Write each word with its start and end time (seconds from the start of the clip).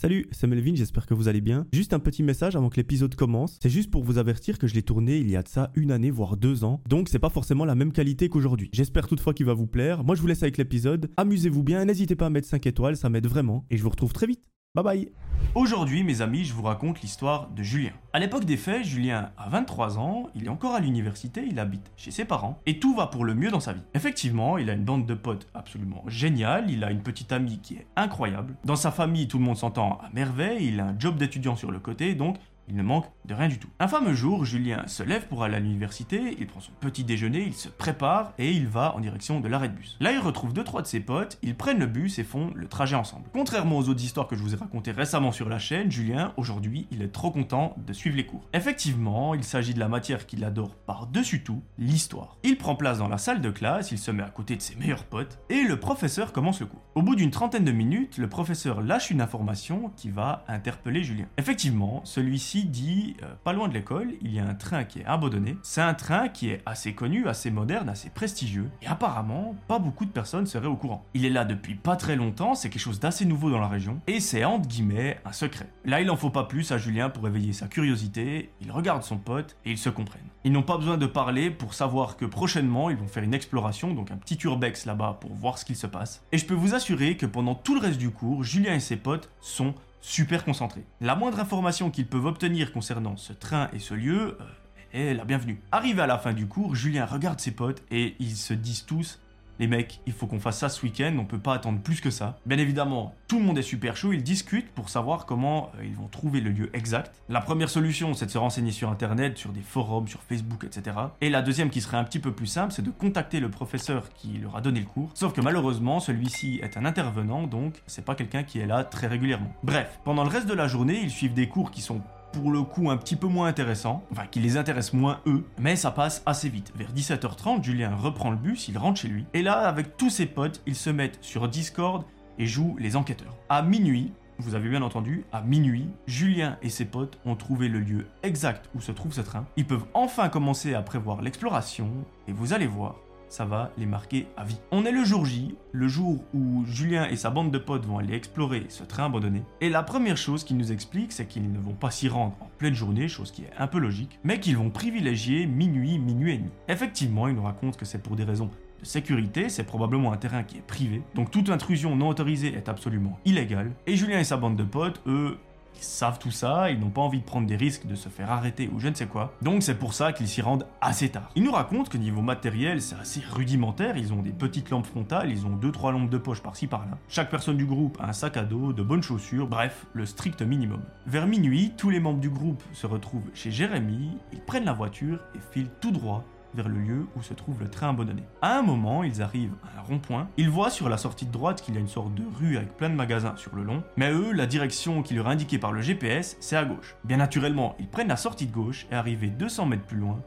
Salut, 0.00 0.28
c'est 0.30 0.46
Melvin, 0.46 0.76
j'espère 0.76 1.06
que 1.06 1.14
vous 1.14 1.26
allez 1.26 1.40
bien. 1.40 1.66
Juste 1.72 1.92
un 1.92 1.98
petit 1.98 2.22
message 2.22 2.54
avant 2.54 2.68
que 2.68 2.76
l'épisode 2.76 3.16
commence. 3.16 3.58
C'est 3.60 3.68
juste 3.68 3.90
pour 3.90 4.04
vous 4.04 4.18
avertir 4.18 4.56
que 4.56 4.68
je 4.68 4.74
l'ai 4.74 4.82
tourné 4.84 5.16
il 5.16 5.28
y 5.28 5.34
a 5.34 5.42
de 5.42 5.48
ça 5.48 5.72
une 5.74 5.90
année, 5.90 6.12
voire 6.12 6.36
deux 6.36 6.62
ans. 6.62 6.80
Donc 6.88 7.08
c'est 7.08 7.18
pas 7.18 7.30
forcément 7.30 7.64
la 7.64 7.74
même 7.74 7.90
qualité 7.90 8.28
qu'aujourd'hui. 8.28 8.70
J'espère 8.72 9.08
toutefois 9.08 9.34
qu'il 9.34 9.46
va 9.46 9.54
vous 9.54 9.66
plaire. 9.66 10.04
Moi 10.04 10.14
je 10.14 10.20
vous 10.20 10.28
laisse 10.28 10.44
avec 10.44 10.56
l'épisode. 10.56 11.10
Amusez-vous 11.16 11.64
bien, 11.64 11.84
n'hésitez 11.84 12.14
pas 12.14 12.26
à 12.26 12.30
mettre 12.30 12.46
5 12.46 12.64
étoiles, 12.68 12.96
ça 12.96 13.10
m'aide 13.10 13.26
vraiment. 13.26 13.66
Et 13.70 13.76
je 13.76 13.82
vous 13.82 13.90
retrouve 13.90 14.12
très 14.12 14.28
vite. 14.28 14.44
Bye 14.74 14.84
bye 14.84 15.12
Aujourd'hui, 15.54 16.04
mes 16.04 16.20
amis, 16.20 16.44
je 16.44 16.52
vous 16.52 16.62
raconte 16.62 17.00
l'histoire 17.00 17.48
de 17.48 17.62
Julien. 17.62 17.92
À 18.12 18.18
l'époque 18.18 18.44
des 18.44 18.58
faits, 18.58 18.84
Julien 18.84 19.30
a 19.38 19.48
23 19.48 19.98
ans, 19.98 20.28
il 20.34 20.44
est 20.44 20.50
encore 20.50 20.74
à 20.74 20.80
l'université, 20.80 21.42
il 21.48 21.58
habite 21.58 21.90
chez 21.96 22.10
ses 22.10 22.26
parents, 22.26 22.60
et 22.66 22.78
tout 22.78 22.94
va 22.94 23.06
pour 23.06 23.24
le 23.24 23.34
mieux 23.34 23.50
dans 23.50 23.60
sa 23.60 23.72
vie. 23.72 23.82
Effectivement, 23.94 24.58
il 24.58 24.68
a 24.68 24.74
une 24.74 24.84
bande 24.84 25.06
de 25.06 25.14
potes 25.14 25.48
absolument 25.54 26.04
géniale, 26.06 26.70
il 26.70 26.84
a 26.84 26.90
une 26.90 27.02
petite 27.02 27.32
amie 27.32 27.60
qui 27.60 27.74
est 27.74 27.86
incroyable. 27.96 28.56
Dans 28.64 28.76
sa 28.76 28.90
famille, 28.90 29.26
tout 29.26 29.38
le 29.38 29.44
monde 29.44 29.56
s'entend 29.56 29.98
à 30.02 30.10
merveille, 30.12 30.68
il 30.68 30.80
a 30.80 30.86
un 30.86 30.98
job 30.98 31.16
d'étudiant 31.16 31.56
sur 31.56 31.70
le 31.70 31.80
côté, 31.80 32.14
donc 32.14 32.36
il 32.68 32.76
ne 32.76 32.82
manque 32.82 33.06
de 33.24 33.34
rien 33.34 33.48
du 33.48 33.58
tout. 33.58 33.68
Un 33.78 33.88
fameux 33.88 34.14
jour, 34.14 34.44
Julien 34.44 34.86
se 34.86 35.02
lève 35.02 35.26
pour 35.26 35.44
aller 35.44 35.56
à 35.56 35.60
l'université, 35.60 36.36
il 36.38 36.46
prend 36.46 36.60
son 36.60 36.72
petit 36.80 37.04
déjeuner, 37.04 37.42
il 37.46 37.54
se 37.54 37.68
prépare 37.68 38.32
et 38.38 38.50
il 38.50 38.66
va 38.66 38.94
en 38.94 39.00
direction 39.00 39.40
de 39.40 39.48
l'arrêt 39.48 39.68
de 39.68 39.74
bus. 39.74 39.96
Là, 40.00 40.12
il 40.12 40.18
retrouve 40.18 40.52
deux 40.52 40.64
trois 40.64 40.82
de 40.82 40.86
ses 40.86 41.00
potes, 41.00 41.38
ils 41.42 41.54
prennent 41.54 41.78
le 41.78 41.86
bus 41.86 42.18
et 42.18 42.24
font 42.24 42.50
le 42.54 42.68
trajet 42.68 42.96
ensemble. 42.96 43.28
Contrairement 43.32 43.78
aux 43.78 43.88
autres 43.88 44.02
histoires 44.02 44.26
que 44.26 44.36
je 44.36 44.42
vous 44.42 44.54
ai 44.54 44.58
racontées 44.58 44.92
récemment 44.92 45.32
sur 45.32 45.48
la 45.48 45.58
chaîne, 45.58 45.90
Julien, 45.90 46.32
aujourd'hui, 46.36 46.86
il 46.90 47.02
est 47.02 47.12
trop 47.12 47.30
content 47.30 47.74
de 47.86 47.92
suivre 47.92 48.16
les 48.16 48.26
cours. 48.26 48.46
Effectivement, 48.52 49.34
il 49.34 49.44
s'agit 49.44 49.74
de 49.74 49.80
la 49.80 49.88
matière 49.88 50.26
qu'il 50.26 50.44
adore 50.44 50.74
par-dessus 50.74 51.42
tout, 51.42 51.62
l'histoire. 51.78 52.36
Il 52.42 52.56
prend 52.58 52.76
place 52.76 52.98
dans 52.98 53.08
la 53.08 53.18
salle 53.18 53.40
de 53.40 53.50
classe, 53.50 53.92
il 53.92 53.98
se 53.98 54.10
met 54.10 54.22
à 54.22 54.30
côté 54.30 54.56
de 54.56 54.62
ses 54.62 54.76
meilleurs 54.76 55.04
potes 55.04 55.38
et 55.48 55.62
le 55.62 55.78
professeur 55.78 56.32
commence 56.32 56.60
le 56.60 56.66
cours. 56.66 56.82
Au 56.94 57.02
bout 57.02 57.14
d'une 57.14 57.30
trentaine 57.30 57.64
de 57.64 57.72
minutes, 57.72 58.18
le 58.18 58.28
professeur 58.28 58.80
lâche 58.80 59.10
une 59.10 59.20
information 59.20 59.92
qui 59.96 60.10
va 60.10 60.44
interpeller 60.48 61.02
Julien. 61.02 61.26
Effectivement, 61.36 62.00
celui-ci 62.04 62.57
dit, 62.64 63.16
euh, 63.22 63.34
pas 63.44 63.52
loin 63.52 63.68
de 63.68 63.74
l'école, 63.74 64.12
il 64.20 64.32
y 64.32 64.38
a 64.38 64.44
un 64.44 64.54
train 64.54 64.84
qui 64.84 65.00
est 65.00 65.04
abandonné. 65.04 65.56
C'est 65.62 65.80
un 65.80 65.94
train 65.94 66.28
qui 66.28 66.50
est 66.50 66.62
assez 66.66 66.94
connu, 66.94 67.28
assez 67.28 67.50
moderne, 67.50 67.88
assez 67.88 68.10
prestigieux. 68.10 68.70
Et 68.82 68.86
apparemment, 68.86 69.54
pas 69.66 69.78
beaucoup 69.78 70.04
de 70.04 70.10
personnes 70.10 70.46
seraient 70.46 70.66
au 70.66 70.76
courant. 70.76 71.04
Il 71.14 71.24
est 71.24 71.30
là 71.30 71.44
depuis 71.44 71.74
pas 71.74 71.96
très 71.96 72.16
longtemps, 72.16 72.54
c'est 72.54 72.70
quelque 72.70 72.82
chose 72.82 73.00
d'assez 73.00 73.24
nouveau 73.24 73.50
dans 73.50 73.60
la 73.60 73.68
région. 73.68 74.00
Et 74.06 74.20
c'est 74.20 74.44
entre 74.44 74.68
guillemets 74.68 75.18
un 75.24 75.32
secret. 75.32 75.68
Là, 75.84 76.00
il 76.00 76.10
en 76.10 76.16
faut 76.16 76.30
pas 76.30 76.44
plus 76.44 76.72
à 76.72 76.78
Julien 76.78 77.10
pour 77.10 77.26
éveiller 77.26 77.52
sa 77.52 77.68
curiosité. 77.68 78.50
Il 78.60 78.72
regarde 78.72 79.02
son 79.02 79.18
pote 79.18 79.56
et 79.64 79.70
ils 79.70 79.78
se 79.78 79.88
comprennent. 79.88 80.22
Ils 80.44 80.52
n'ont 80.52 80.62
pas 80.62 80.78
besoin 80.78 80.96
de 80.96 81.06
parler 81.06 81.50
pour 81.50 81.74
savoir 81.74 82.16
que 82.16 82.24
prochainement, 82.24 82.90
ils 82.90 82.96
vont 82.96 83.08
faire 83.08 83.22
une 83.22 83.34
exploration, 83.34 83.92
donc 83.92 84.10
un 84.10 84.16
petit 84.16 84.38
urbex 84.44 84.86
là-bas 84.86 85.18
pour 85.20 85.34
voir 85.34 85.58
ce 85.58 85.64
qu'il 85.64 85.76
se 85.76 85.86
passe. 85.86 86.24
Et 86.32 86.38
je 86.38 86.46
peux 86.46 86.54
vous 86.54 86.74
assurer 86.74 87.16
que 87.16 87.26
pendant 87.26 87.54
tout 87.54 87.74
le 87.74 87.80
reste 87.80 87.98
du 87.98 88.10
cours, 88.10 88.44
Julien 88.44 88.74
et 88.74 88.80
ses 88.80 88.96
potes 88.96 89.30
sont 89.40 89.74
super 90.00 90.44
concentrés. 90.44 90.84
La 91.00 91.14
moindre 91.14 91.40
information 91.40 91.90
qu'ils 91.90 92.06
peuvent 92.06 92.26
obtenir 92.26 92.72
concernant 92.72 93.16
ce 93.16 93.32
train 93.32 93.68
et 93.72 93.78
ce 93.78 93.94
lieu 93.94 94.38
euh, 94.40 94.44
est 94.92 95.14
la 95.14 95.24
bienvenue. 95.24 95.60
Arrivé 95.72 96.02
à 96.02 96.06
la 96.06 96.18
fin 96.18 96.32
du 96.32 96.46
cours, 96.46 96.74
Julien 96.74 97.04
regarde 97.06 97.40
ses 97.40 97.50
potes 97.50 97.82
et 97.90 98.16
ils 98.18 98.36
se 98.36 98.54
disent 98.54 98.86
tous 98.86 99.18
les 99.58 99.66
mecs, 99.66 100.00
il 100.06 100.12
faut 100.12 100.26
qu'on 100.26 100.40
fasse 100.40 100.58
ça 100.58 100.68
ce 100.68 100.82
week-end, 100.82 101.16
on 101.18 101.24
peut 101.24 101.38
pas 101.38 101.54
attendre 101.54 101.80
plus 101.80 102.00
que 102.00 102.10
ça. 102.10 102.38
Bien 102.46 102.58
évidemment, 102.58 103.14
tout 103.26 103.38
le 103.38 103.44
monde 103.44 103.58
est 103.58 103.62
super 103.62 103.96
chaud, 103.96 104.12
ils 104.12 104.22
discutent 104.22 104.70
pour 104.70 104.88
savoir 104.88 105.26
comment 105.26 105.70
euh, 105.78 105.84
ils 105.84 105.94
vont 105.94 106.08
trouver 106.08 106.40
le 106.40 106.50
lieu 106.50 106.70
exact. 106.74 107.12
La 107.28 107.40
première 107.40 107.68
solution, 107.68 108.14
c'est 108.14 108.26
de 108.26 108.30
se 108.30 108.38
renseigner 108.38 108.72
sur 108.72 108.90
internet, 108.90 109.38
sur 109.38 109.50
des 109.50 109.60
forums, 109.60 110.08
sur 110.08 110.22
Facebook, 110.22 110.64
etc. 110.64 110.96
Et 111.20 111.30
la 111.30 111.42
deuxième 111.42 111.70
qui 111.70 111.80
serait 111.80 111.96
un 111.96 112.04
petit 112.04 112.18
peu 112.18 112.32
plus 112.32 112.46
simple, 112.46 112.72
c'est 112.72 112.82
de 112.82 112.90
contacter 112.90 113.40
le 113.40 113.50
professeur 113.50 114.12
qui 114.14 114.38
leur 114.38 114.56
a 114.56 114.60
donné 114.60 114.80
le 114.80 114.86
cours. 114.86 115.10
Sauf 115.14 115.32
que 115.32 115.40
malheureusement, 115.40 116.00
celui-ci 116.00 116.60
est 116.62 116.76
un 116.76 116.84
intervenant, 116.84 117.46
donc 117.46 117.82
c'est 117.86 118.04
pas 118.04 118.14
quelqu'un 118.14 118.42
qui 118.42 118.58
est 118.58 118.66
là 118.66 118.84
très 118.84 119.06
régulièrement. 119.06 119.52
Bref, 119.62 119.98
pendant 120.04 120.24
le 120.24 120.30
reste 120.30 120.46
de 120.46 120.54
la 120.54 120.68
journée, 120.68 121.00
ils 121.02 121.10
suivent 121.10 121.34
des 121.34 121.48
cours 121.48 121.70
qui 121.70 121.82
sont 121.82 122.00
pour 122.32 122.50
le 122.50 122.62
coup 122.62 122.90
un 122.90 122.96
petit 122.96 123.16
peu 123.16 123.26
moins 123.26 123.48
intéressant, 123.48 124.04
enfin 124.12 124.26
qui 124.26 124.40
les 124.40 124.56
intéresse 124.56 124.92
moins 124.92 125.20
eux, 125.26 125.44
mais 125.58 125.76
ça 125.76 125.90
passe 125.90 126.22
assez 126.26 126.48
vite. 126.48 126.72
Vers 126.76 126.92
17h30, 126.92 127.62
Julien 127.62 127.94
reprend 127.94 128.30
le 128.30 128.36
bus, 128.36 128.68
il 128.68 128.78
rentre 128.78 129.00
chez 129.00 129.08
lui, 129.08 129.26
et 129.34 129.42
là, 129.42 129.66
avec 129.68 129.96
tous 129.96 130.10
ses 130.10 130.26
potes, 130.26 130.62
ils 130.66 130.76
se 130.76 130.90
mettent 130.90 131.18
sur 131.20 131.48
Discord 131.48 132.04
et 132.38 132.46
jouent 132.46 132.76
les 132.78 132.96
enquêteurs. 132.96 133.36
À 133.48 133.62
minuit, 133.62 134.12
vous 134.38 134.54
avez 134.54 134.68
bien 134.68 134.82
entendu, 134.82 135.24
à 135.32 135.42
minuit, 135.42 135.88
Julien 136.06 136.58
et 136.62 136.68
ses 136.68 136.84
potes 136.84 137.18
ont 137.24 137.34
trouvé 137.34 137.68
le 137.68 137.80
lieu 137.80 138.06
exact 138.22 138.70
où 138.74 138.80
se 138.80 138.92
trouve 138.92 139.12
ce 139.12 139.20
train. 139.20 139.46
Ils 139.56 139.66
peuvent 139.66 139.86
enfin 139.94 140.28
commencer 140.28 140.74
à 140.74 140.82
prévoir 140.82 141.22
l'exploration, 141.22 141.90
et 142.28 142.32
vous 142.32 142.52
allez 142.52 142.68
voir, 142.68 142.96
ça 143.28 143.44
va 143.44 143.70
les 143.78 143.86
marquer 143.86 144.26
à 144.36 144.44
vie. 144.44 144.58
On 144.70 144.84
est 144.84 144.92
le 144.92 145.04
jour 145.04 145.24
J, 145.24 145.56
le 145.72 145.88
jour 145.88 146.24
où 146.34 146.64
Julien 146.66 147.08
et 147.08 147.16
sa 147.16 147.30
bande 147.30 147.50
de 147.50 147.58
potes 147.58 147.86
vont 147.86 147.98
aller 147.98 148.14
explorer 148.14 148.66
ce 148.68 148.84
train 148.84 149.06
abandonné. 149.06 149.42
Et 149.60 149.68
la 149.68 149.82
première 149.82 150.16
chose 150.16 150.44
qu'ils 150.44 150.56
nous 150.56 150.72
expliquent, 150.72 151.12
c'est 151.12 151.26
qu'ils 151.26 151.50
ne 151.52 151.58
vont 151.58 151.74
pas 151.74 151.90
s'y 151.90 152.08
rendre 152.08 152.36
en 152.40 152.50
pleine 152.58 152.74
journée, 152.74 153.08
chose 153.08 153.30
qui 153.30 153.42
est 153.42 153.52
un 153.58 153.66
peu 153.66 153.78
logique, 153.78 154.18
mais 154.24 154.40
qu'ils 154.40 154.56
vont 154.56 154.70
privilégier 154.70 155.46
minuit, 155.46 155.98
minuit 155.98 156.34
et 156.34 156.38
demi. 156.38 156.50
Effectivement, 156.68 157.28
ils 157.28 157.34
nous 157.34 157.42
racontent 157.42 157.78
que 157.78 157.84
c'est 157.84 158.02
pour 158.02 158.16
des 158.16 158.24
raisons 158.24 158.46
de 158.46 158.86
sécurité, 158.86 159.48
c'est 159.48 159.64
probablement 159.64 160.12
un 160.12 160.16
terrain 160.16 160.44
qui 160.44 160.58
est 160.58 160.66
privé, 160.66 161.02
donc 161.14 161.30
toute 161.30 161.50
intrusion 161.50 161.96
non 161.96 162.08
autorisée 162.08 162.54
est 162.54 162.68
absolument 162.68 163.18
illégale. 163.24 163.72
Et 163.86 163.96
Julien 163.96 164.20
et 164.20 164.24
sa 164.24 164.36
bande 164.36 164.56
de 164.56 164.62
potes, 164.62 165.00
eux, 165.06 165.38
ils 165.78 165.84
savent 165.84 166.18
tout 166.18 166.30
ça, 166.30 166.70
ils 166.70 166.78
n'ont 166.78 166.90
pas 166.90 167.00
envie 167.00 167.20
de 167.20 167.24
prendre 167.24 167.46
des 167.46 167.56
risques 167.56 167.86
de 167.86 167.94
se 167.94 168.08
faire 168.08 168.30
arrêter 168.30 168.68
ou 168.72 168.78
je 168.78 168.88
ne 168.88 168.94
sais 168.94 169.06
quoi. 169.06 169.34
Donc 169.42 169.62
c'est 169.62 169.78
pour 169.78 169.94
ça 169.94 170.12
qu'ils 170.12 170.28
s'y 170.28 170.42
rendent 170.42 170.66
assez 170.80 171.08
tard. 171.08 171.30
Ils 171.36 171.42
nous 171.42 171.52
racontent 171.52 171.90
que 171.90 171.98
niveau 171.98 172.22
matériel, 172.22 172.82
c'est 172.82 172.96
assez 172.96 173.20
rudimentaire, 173.30 173.96
ils 173.96 174.12
ont 174.12 174.22
des 174.22 174.32
petites 174.32 174.70
lampes 174.70 174.86
frontales, 174.86 175.30
ils 175.30 175.46
ont 175.46 175.56
2-3 175.56 175.92
lampes 175.92 176.10
de 176.10 176.18
poche 176.18 176.42
par-ci 176.42 176.66
par-là. 176.66 176.98
Chaque 177.08 177.30
personne 177.30 177.56
du 177.56 177.66
groupe 177.66 177.98
a 178.00 178.08
un 178.08 178.12
sac 178.12 178.36
à 178.36 178.44
dos, 178.44 178.72
de 178.72 178.82
bonnes 178.82 179.02
chaussures, 179.02 179.46
bref, 179.46 179.86
le 179.92 180.06
strict 180.06 180.42
minimum. 180.42 180.82
Vers 181.06 181.26
minuit, 181.26 181.72
tous 181.76 181.90
les 181.90 182.00
membres 182.00 182.20
du 182.20 182.30
groupe 182.30 182.62
se 182.72 182.86
retrouvent 182.86 183.30
chez 183.34 183.50
Jérémy, 183.50 184.10
ils 184.32 184.40
prennent 184.40 184.64
la 184.64 184.72
voiture 184.72 185.18
et 185.34 185.38
filent 185.52 185.70
tout 185.80 185.90
droit 185.90 186.24
vers 186.54 186.68
le 186.68 186.78
lieu 186.78 187.06
où 187.16 187.22
se 187.22 187.34
trouve 187.34 187.60
le 187.60 187.68
train 187.68 187.90
abandonné. 187.90 188.22
À 188.42 188.58
un 188.58 188.62
moment, 188.62 189.04
ils 189.04 189.22
arrivent 189.22 189.54
à 189.64 189.80
un 189.80 189.82
rond-point. 189.82 190.28
Ils 190.36 190.50
voient 190.50 190.70
sur 190.70 190.88
la 190.88 190.96
sortie 190.96 191.26
de 191.26 191.32
droite 191.32 191.62
qu'il 191.62 191.74
y 191.74 191.76
a 191.76 191.80
une 191.80 191.88
sorte 191.88 192.14
de 192.14 192.24
rue 192.38 192.56
avec 192.56 192.76
plein 192.76 192.90
de 192.90 192.94
magasins 192.94 193.36
sur 193.36 193.54
le 193.54 193.62
long. 193.62 193.82
Mais 193.96 194.10
eux, 194.12 194.32
la 194.32 194.46
direction 194.46 195.02
qui 195.02 195.14
leur 195.14 195.28
est 195.28 195.32
indiquée 195.32 195.58
par 195.58 195.72
le 195.72 195.80
GPS, 195.80 196.36
c'est 196.40 196.56
à 196.56 196.64
gauche. 196.64 196.96
Bien 197.04 197.18
naturellement, 197.18 197.76
ils 197.78 197.88
prennent 197.88 198.08
la 198.08 198.16
sortie 198.16 198.46
de 198.46 198.52
gauche 198.52 198.86
et 198.90 198.94
arrivés 198.94 199.28
200 199.28 199.66
mètres 199.66 199.84
plus 199.84 199.98
loin, 199.98 200.20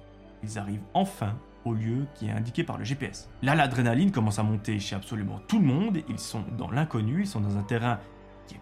ils 0.43 0.57
arrivent 0.57 0.83
enfin 0.93 1.35
au 1.65 1.73
lieu 1.73 2.07
qui 2.15 2.27
est 2.27 2.31
indiqué 2.31 2.63
par 2.63 2.77
le 2.77 2.83
GPS. 2.83 3.29
Là, 3.41 3.55
l'adrénaline 3.55 4.11
commence 4.11 4.39
à 4.39 4.43
monter 4.43 4.79
chez 4.79 4.95
absolument 4.95 5.39
tout 5.47 5.59
le 5.59 5.65
monde. 5.65 5.99
Ils 6.09 6.19
sont 6.19 6.43
dans 6.57 6.71
l'inconnu, 6.71 7.21
ils 7.21 7.27
sont 7.27 7.39
dans 7.39 7.57
un 7.57 7.63
terrain 7.63 7.99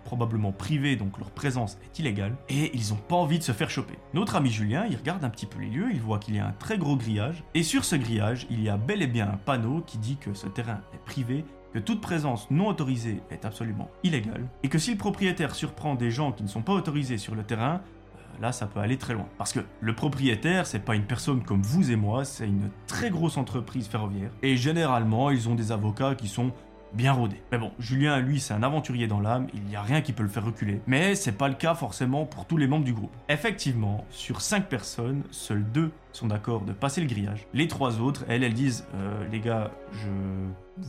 probablement 0.04 0.52
privé, 0.52 0.96
donc 0.96 1.18
leur 1.18 1.32
présence 1.32 1.78
est 1.84 2.00
illégale, 2.00 2.36
et 2.50 2.72
ils 2.76 2.94
ont 2.94 2.98
pas 2.98 3.16
envie 3.16 3.40
de 3.40 3.44
se 3.44 3.52
faire 3.52 3.70
choper. 3.70 3.96
Notre 4.14 4.36
ami 4.36 4.50
Julien, 4.50 4.86
il 4.90 4.96
regarde 4.96 5.24
un 5.24 5.30
petit 5.30 5.46
peu 5.46 5.60
les 5.60 5.70
lieux, 5.70 5.90
il 5.92 6.02
voit 6.02 6.20
qu'il 6.20 6.36
y 6.36 6.40
a 6.40 6.48
un 6.48 6.54
très 6.54 6.78
gros 6.78 6.96
grillage, 6.96 7.44
et 7.54 7.64
sur 7.64 7.86
ce 7.86 7.96
grillage, 7.96 8.48
il 8.50 8.62
y 8.62 8.70
a 8.70 8.78
bel 8.78 9.02
et 9.02 9.08
bien 9.08 9.30
un 9.30 9.38
panneau 9.38 9.82
qui 9.86 9.98
dit 9.98 10.18
que 10.18 10.34
ce 10.34 10.48
terrain 10.48 10.82
est 10.94 11.04
privé, 11.06 11.46
que 11.74 11.80
toute 11.80 12.02
présence 12.02 12.50
non 12.50 12.68
autorisée 12.68 13.22
est 13.30 13.46
absolument 13.46 13.90
illégale, 14.04 14.48
et 14.64 14.70
que 14.70 14.80
si 14.80 14.92
le 14.92 14.98
propriétaire 14.98 15.56
surprend 15.56 15.96
des 15.96 16.12
gens 16.12 16.32
qui 16.32 16.44
ne 16.44 16.48
sont 16.48 16.62
pas 16.62 16.74
autorisés 16.74 17.18
sur 17.18 17.36
le 17.36 17.44
terrain, 17.44 17.82
euh, 18.16 18.42
là 18.42 18.52
ça 18.52 18.66
peut 18.66 18.80
aller 18.80 18.98
très 18.98 19.14
loin. 19.14 19.28
Parce 19.38 19.54
que 19.54 19.60
le 19.80 19.94
propriétaire, 19.94 20.66
c'est 20.66 20.80
pas 20.80 20.96
une 20.96 21.06
personne 21.06 21.44
comme 21.44 21.62
vous 21.62 21.92
et 21.92 21.96
moi, 21.96 22.26
c'est 22.26 22.48
une 22.48 22.70
très 22.88 23.10
grosse 23.10 23.38
entreprise 23.38 23.88
ferroviaire. 23.88 24.32
Et 24.42 24.58
généralement, 24.58 25.30
ils 25.30 25.48
ont 25.48 25.56
des 25.56 25.72
avocats 25.72 26.16
qui 26.16 26.28
sont 26.28 26.52
bien 26.94 27.14
rodé. 27.14 27.42
Mais 27.52 27.58
bon, 27.58 27.72
Julien, 27.80 28.20
lui, 28.20 28.40
c'est 28.40 28.54
un 28.54 28.64
aventurier 28.64 29.08
dans 29.08 29.20
l'âme, 29.20 29.48
il 29.54 29.64
n'y 29.64 29.76
a 29.76 29.82
rien 29.82 30.02
qui 30.02 30.14
peut 30.14 30.24
le 30.24 30.30
faire 30.30 30.46
reculer. 30.46 30.82
Mais 30.88 31.16
c'est 31.16 31.32
pas 31.32 31.48
le 31.48 31.56
cas 31.56 31.76
forcément 31.76 32.26
pour 32.26 32.46
tous 32.46 32.58
les 32.58 32.68
membres 32.68 32.86
du 32.86 32.94
groupe. 32.94 33.12
Effectivement, 33.30 34.06
sur 34.10 34.42
5 34.42 34.68
personnes, 34.68 35.24
seules 35.32 35.66
2 35.72 35.92
sont 36.12 36.28
d'accord 36.28 36.62
de 36.62 36.74
passer 36.74 37.02
le 37.02 37.08
grillage. 37.08 37.46
Les 37.54 37.68
trois 37.68 38.00
autres, 38.02 38.26
elles, 38.28 38.44
elles 38.44 38.54
disent 38.54 38.86
euh, 38.96 39.28
les 39.32 39.40
gars, 39.40 39.72
je 39.92 40.10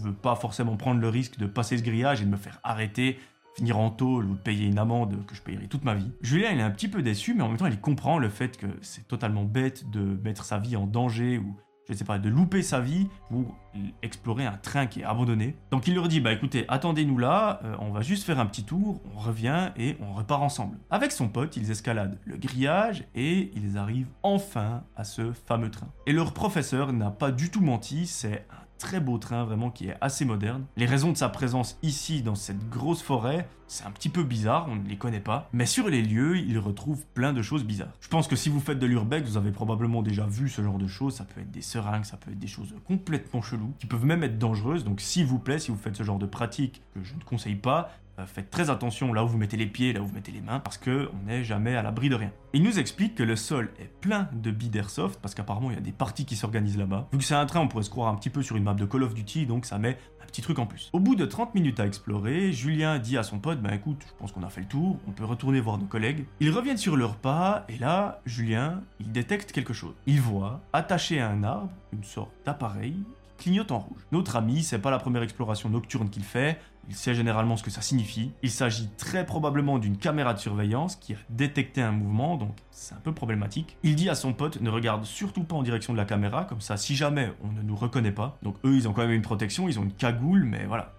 veux 0.03 0.15
pas 0.15 0.37
forcément 0.37 0.77
prendre 0.77 1.01
le 1.01 1.09
risque 1.09 1.39
de 1.39 1.47
passer 1.47 1.77
ce 1.77 1.83
grillage 1.83 2.23
et 2.23 2.25
de 2.25 2.31
me 2.31 2.37
faire 2.37 2.61
arrêter 2.63 3.19
finir 3.57 3.79
en 3.79 3.91
tôle 3.91 4.27
ou 4.27 4.35
payer 4.35 4.67
une 4.67 4.79
amende 4.79 5.25
que 5.27 5.35
je 5.35 5.43
payerai 5.43 5.67
toute 5.67 5.85
ma 5.85 5.95
vie. 5.95 6.11
Julien, 6.23 6.51
il 6.53 6.59
est 6.59 6.63
un 6.63 6.71
petit 6.71 6.89
peu 6.89 7.03
déçu, 7.03 7.35
mais 7.35 7.43
en 7.43 7.49
même 7.49 7.57
temps, 7.57 7.67
il 7.67 7.81
comprend 7.81 8.19
le 8.19 8.29
fait 8.29 8.57
que 8.57 8.67
c'est 8.81 9.07
totalement 9.07 9.45
bête 9.45 9.91
de 9.91 10.01
mettre 10.23 10.45
sa 10.45 10.59
vie 10.59 10.77
en 10.77 10.87
danger 10.87 11.39
ou 11.39 11.57
je 11.91 11.95
sais 11.97 12.05
pas, 12.05 12.19
de 12.19 12.29
louper 12.29 12.63
sa 12.63 12.81
vie 12.81 13.09
pour 13.29 13.57
explorer 14.03 14.47
un 14.47 14.57
train 14.57 14.87
qui 14.87 15.01
est 15.01 15.05
abandonné. 15.05 15.57
Donc 15.71 15.87
il 15.87 15.95
leur 15.95 16.09
dit, 16.09 16.21
bah 16.21 16.33
écoutez, 16.33 16.65
attendez-nous 16.69 17.19
là, 17.19 17.61
euh, 17.65 17.75
on 17.81 17.91
va 17.91 18.01
juste 18.01 18.25
faire 18.25 18.39
un 18.39 18.47
petit 18.47 18.65
tour, 18.65 19.01
on 19.15 19.19
revient 19.19 19.71
et 19.77 19.97
on 20.01 20.15
repart 20.15 20.43
ensemble. 20.43 20.79
Avec 20.91 21.13
son 21.13 21.29
pote, 21.29 21.57
ils 21.57 21.71
escaladent 21.71 22.19
le 22.25 22.37
grillage 22.37 23.05
et 23.15 23.51
ils 23.55 23.77
arrivent 23.77 24.11
enfin 24.23 24.85
à 24.97 25.05
ce 25.05 25.33
fameux 25.33 25.71
train. 25.71 25.89
Et 26.07 26.13
leur 26.13 26.33
professeur 26.33 26.93
n'a 26.93 27.11
pas 27.11 27.31
du 27.33 27.51
tout 27.51 27.61
menti, 27.61 28.07
c'est 28.07 28.47
un 28.51 28.70
très 28.81 28.99
beau 28.99 29.19
train 29.19 29.45
vraiment 29.45 29.71
qui 29.71 29.89
est 29.89 29.97
assez 30.01 30.25
moderne. 30.25 30.65
Les 30.77 30.87
raisons 30.87 31.13
de 31.13 31.17
sa 31.17 31.29
présence 31.29 31.79
ici 31.83 32.23
dans 32.23 32.35
cette 32.35 32.69
grosse 32.69 33.03
forêt, 33.03 33.47
c'est 33.69 33.85
un 33.85 33.91
petit 33.93 34.09
peu 34.09 34.25
bizarre, 34.25 34.67
on 34.69 34.75
ne 34.75 34.89
les 34.89 34.97
connaît 34.97 35.21
pas. 35.21 35.49
Mais 35.53 35.67
sur 35.67 35.89
les 35.89 36.03
lieux, 36.03 36.39
il 36.39 36.59
retrouve 36.59 37.05
plein 37.15 37.33
de 37.33 37.43
choses 37.43 37.63
bizarres. 37.63 37.93
Je 38.01 38.09
pense 38.09 38.27
que 38.27 38.35
si 38.35 38.49
vous 38.49 38.59
faites 38.59 38.81
de 38.81 38.87
l'urbex, 38.87 39.29
vous 39.29 39.37
avez 39.37 39.53
probablement 39.53 40.03
déjà 40.03 40.27
vu 40.27 40.49
ce 40.49 40.63
genre 40.63 40.79
de 40.79 40.89
choses. 40.89 41.15
Ça 41.15 41.25
peut 41.25 41.41
être 41.41 41.53
des 41.53 41.63
seringues, 41.63 42.05
ça 42.05 42.17
peut 42.17 42.33
être 42.33 42.39
des 42.39 42.49
choses 42.49 42.75
complètement 42.87 43.43
cheloues, 43.43 43.73
qui 43.79 43.87
peuvent 43.87 44.07
même 44.07 44.25
être 44.25 44.39
dangereuses. 44.39 44.85
Donc 44.85 45.01
s'il 45.01 45.27
vous 45.27 45.39
plaît, 45.39 45.61
si 45.61 45.71
vous 45.71 45.77
faites 45.77 45.95
ce 45.95 46.03
genre 46.03 46.19
de 46.19 46.27
pratique, 46.27 46.83
que 46.95 47.05
je 47.05 47.15
ne 47.15 47.21
conseille 47.21 47.55
pas, 47.55 47.93
faites 48.27 48.51
très 48.51 48.71
attention 48.71 49.13
là 49.13 49.25
où 49.25 49.29
vous 49.29 49.39
mettez 49.39 49.57
les 49.57 49.67
pieds, 49.67 49.93
là 49.93 50.01
où 50.01 50.07
vous 50.07 50.15
mettez 50.15 50.33
les 50.33 50.41
mains, 50.41 50.61
parce 50.61 50.79
qu'on 50.79 51.09
n'est 51.27 51.45
jamais 51.45 51.77
à 51.77 51.83
l'abri 51.83 52.09
de 52.09 52.15
rien. 52.15 52.33
Il 52.53 52.63
nous 52.63 52.79
explique 52.79 53.15
que 53.15 53.23
le 53.23 53.37
sol 53.37 53.71
est 53.79 53.91
plein 54.01 54.29
de 54.33 54.51
billes 54.51 54.71
d'airsoft, 54.71 55.21
parce 55.21 55.35
qu'apparemment 55.35 55.71
il 55.71 55.75
y 55.75 55.79
a 55.79 55.83
des 55.83 55.93
parties 55.93 56.25
qui 56.25 56.37
s'organisent 56.37 56.79
là-bas. 56.79 57.09
Vu 57.13 57.19
que 57.19 57.25
c'est 57.25 57.35
un 57.35 57.47
train, 57.47 57.61
on 57.61 57.69
pourrait 57.69 57.85
se 57.85 57.91
croire 57.91 58.13
un 58.13 58.17
petit 58.17 58.31
peu 58.31 58.43
sur 58.43 58.57
une 58.57 58.65
map 58.65 58.75
de 58.75 58.85
Call 58.85 59.03
of 59.03 59.15
Duty, 59.15 59.47
donc 59.47 59.67
ça 59.67 59.79
met 59.79 59.99
un 60.23 60.27
petit 60.27 60.43
truc 60.43 60.59
en 60.59 60.67
plus. 60.67 60.91
Au 60.93 61.01
bout 61.01 61.17
de 61.17 61.25
30 61.25 61.55
minutes 61.55 61.81
à 61.81 61.87
explorer, 61.87 62.53
Julien 62.53 62.99
dit 62.99 63.17
à 63.19 63.23
son 63.23 63.39
pote, 63.39 63.61
bah 63.61 63.75
écoute, 63.75 64.05
je 64.07 64.13
pense 64.19 64.33
qu'on 64.33 64.43
a 64.43 64.51
fait 64.51 64.63
le 64.63 64.69
tour, 64.69 64.99
on 65.07 65.13
peut 65.13 65.25
retourner 65.25 65.61
voir 65.61 65.79
nos 65.79 65.87
collègues. 65.87 66.25
Ils 66.41 66.51
reviennent 66.51 66.77
sur 66.77 66.97
leur 66.97 67.17
pas, 67.17 67.65
et 67.69 67.79
là, 67.79 68.21
Julien, 68.27 68.83
il 68.99 69.13
détecte 69.13 69.53
quelque 69.53 69.73
chose. 69.73 69.95
Il 70.07 70.21
voit, 70.21 70.61
attaché 70.73 71.21
à 71.21 71.31
un 71.31 71.45
arbre, 71.45 71.71
une 71.93 72.05
sorte 72.05 72.33
d'appareil 72.45 72.97
clignote 73.41 73.73
en 73.73 73.79
rouge. 73.79 74.01
Notre 74.13 74.37
ami, 74.37 74.63
c'est 74.63 74.79
pas 74.79 74.91
la 74.91 74.99
première 74.99 75.23
exploration 75.23 75.71
nocturne 75.71 76.11
qu'il 76.11 76.25
fait, 76.25 76.61
il 76.91 76.97
sait 76.97 77.15
généralement 77.15 77.57
ce 77.57 77.63
que 77.63 77.71
ça 77.71 77.83
signifie. 77.83 78.33
Il 78.43 78.51
s'agit 78.51 78.89
très 78.99 79.25
probablement 79.25 79.79
d'une 79.79 79.97
caméra 79.97 80.35
de 80.35 80.41
surveillance 80.41 80.97
qui 80.97 81.15
a 81.15 81.17
détecté 81.31 81.83
un 81.83 81.93
mouvement, 81.93 82.37
donc 82.37 82.57
c'est 82.73 82.97
un 82.97 82.99
peu 82.99 83.13
problématique. 83.13 83.79
Il 83.85 83.95
dit 83.95 84.11
à 84.11 84.17
son 84.17 84.33
pote 84.33 84.61
ne 84.61 84.71
regarde 84.71 85.05
surtout 85.05 85.45
pas 85.45 85.55
en 85.55 85.63
direction 85.63 85.93
de 85.93 85.99
la 85.99 86.05
caméra, 86.05 86.45
comme 86.45 86.61
ça 86.61 86.77
si 86.77 86.97
jamais 86.97 87.33
on 87.45 87.53
ne 87.53 87.63
nous 87.63 87.77
reconnaît 87.77 88.11
pas. 88.11 88.39
Donc 88.43 88.57
eux 88.65 88.75
ils 88.75 88.89
ont 88.89 88.93
quand 88.93 89.03
même 89.03 89.13
une 89.13 89.23
protection, 89.23 89.69
ils 89.69 89.79
ont 89.79 89.85
une 89.85 89.93
cagoule, 89.93 90.43
mais 90.43 90.65
voilà, 90.67 90.93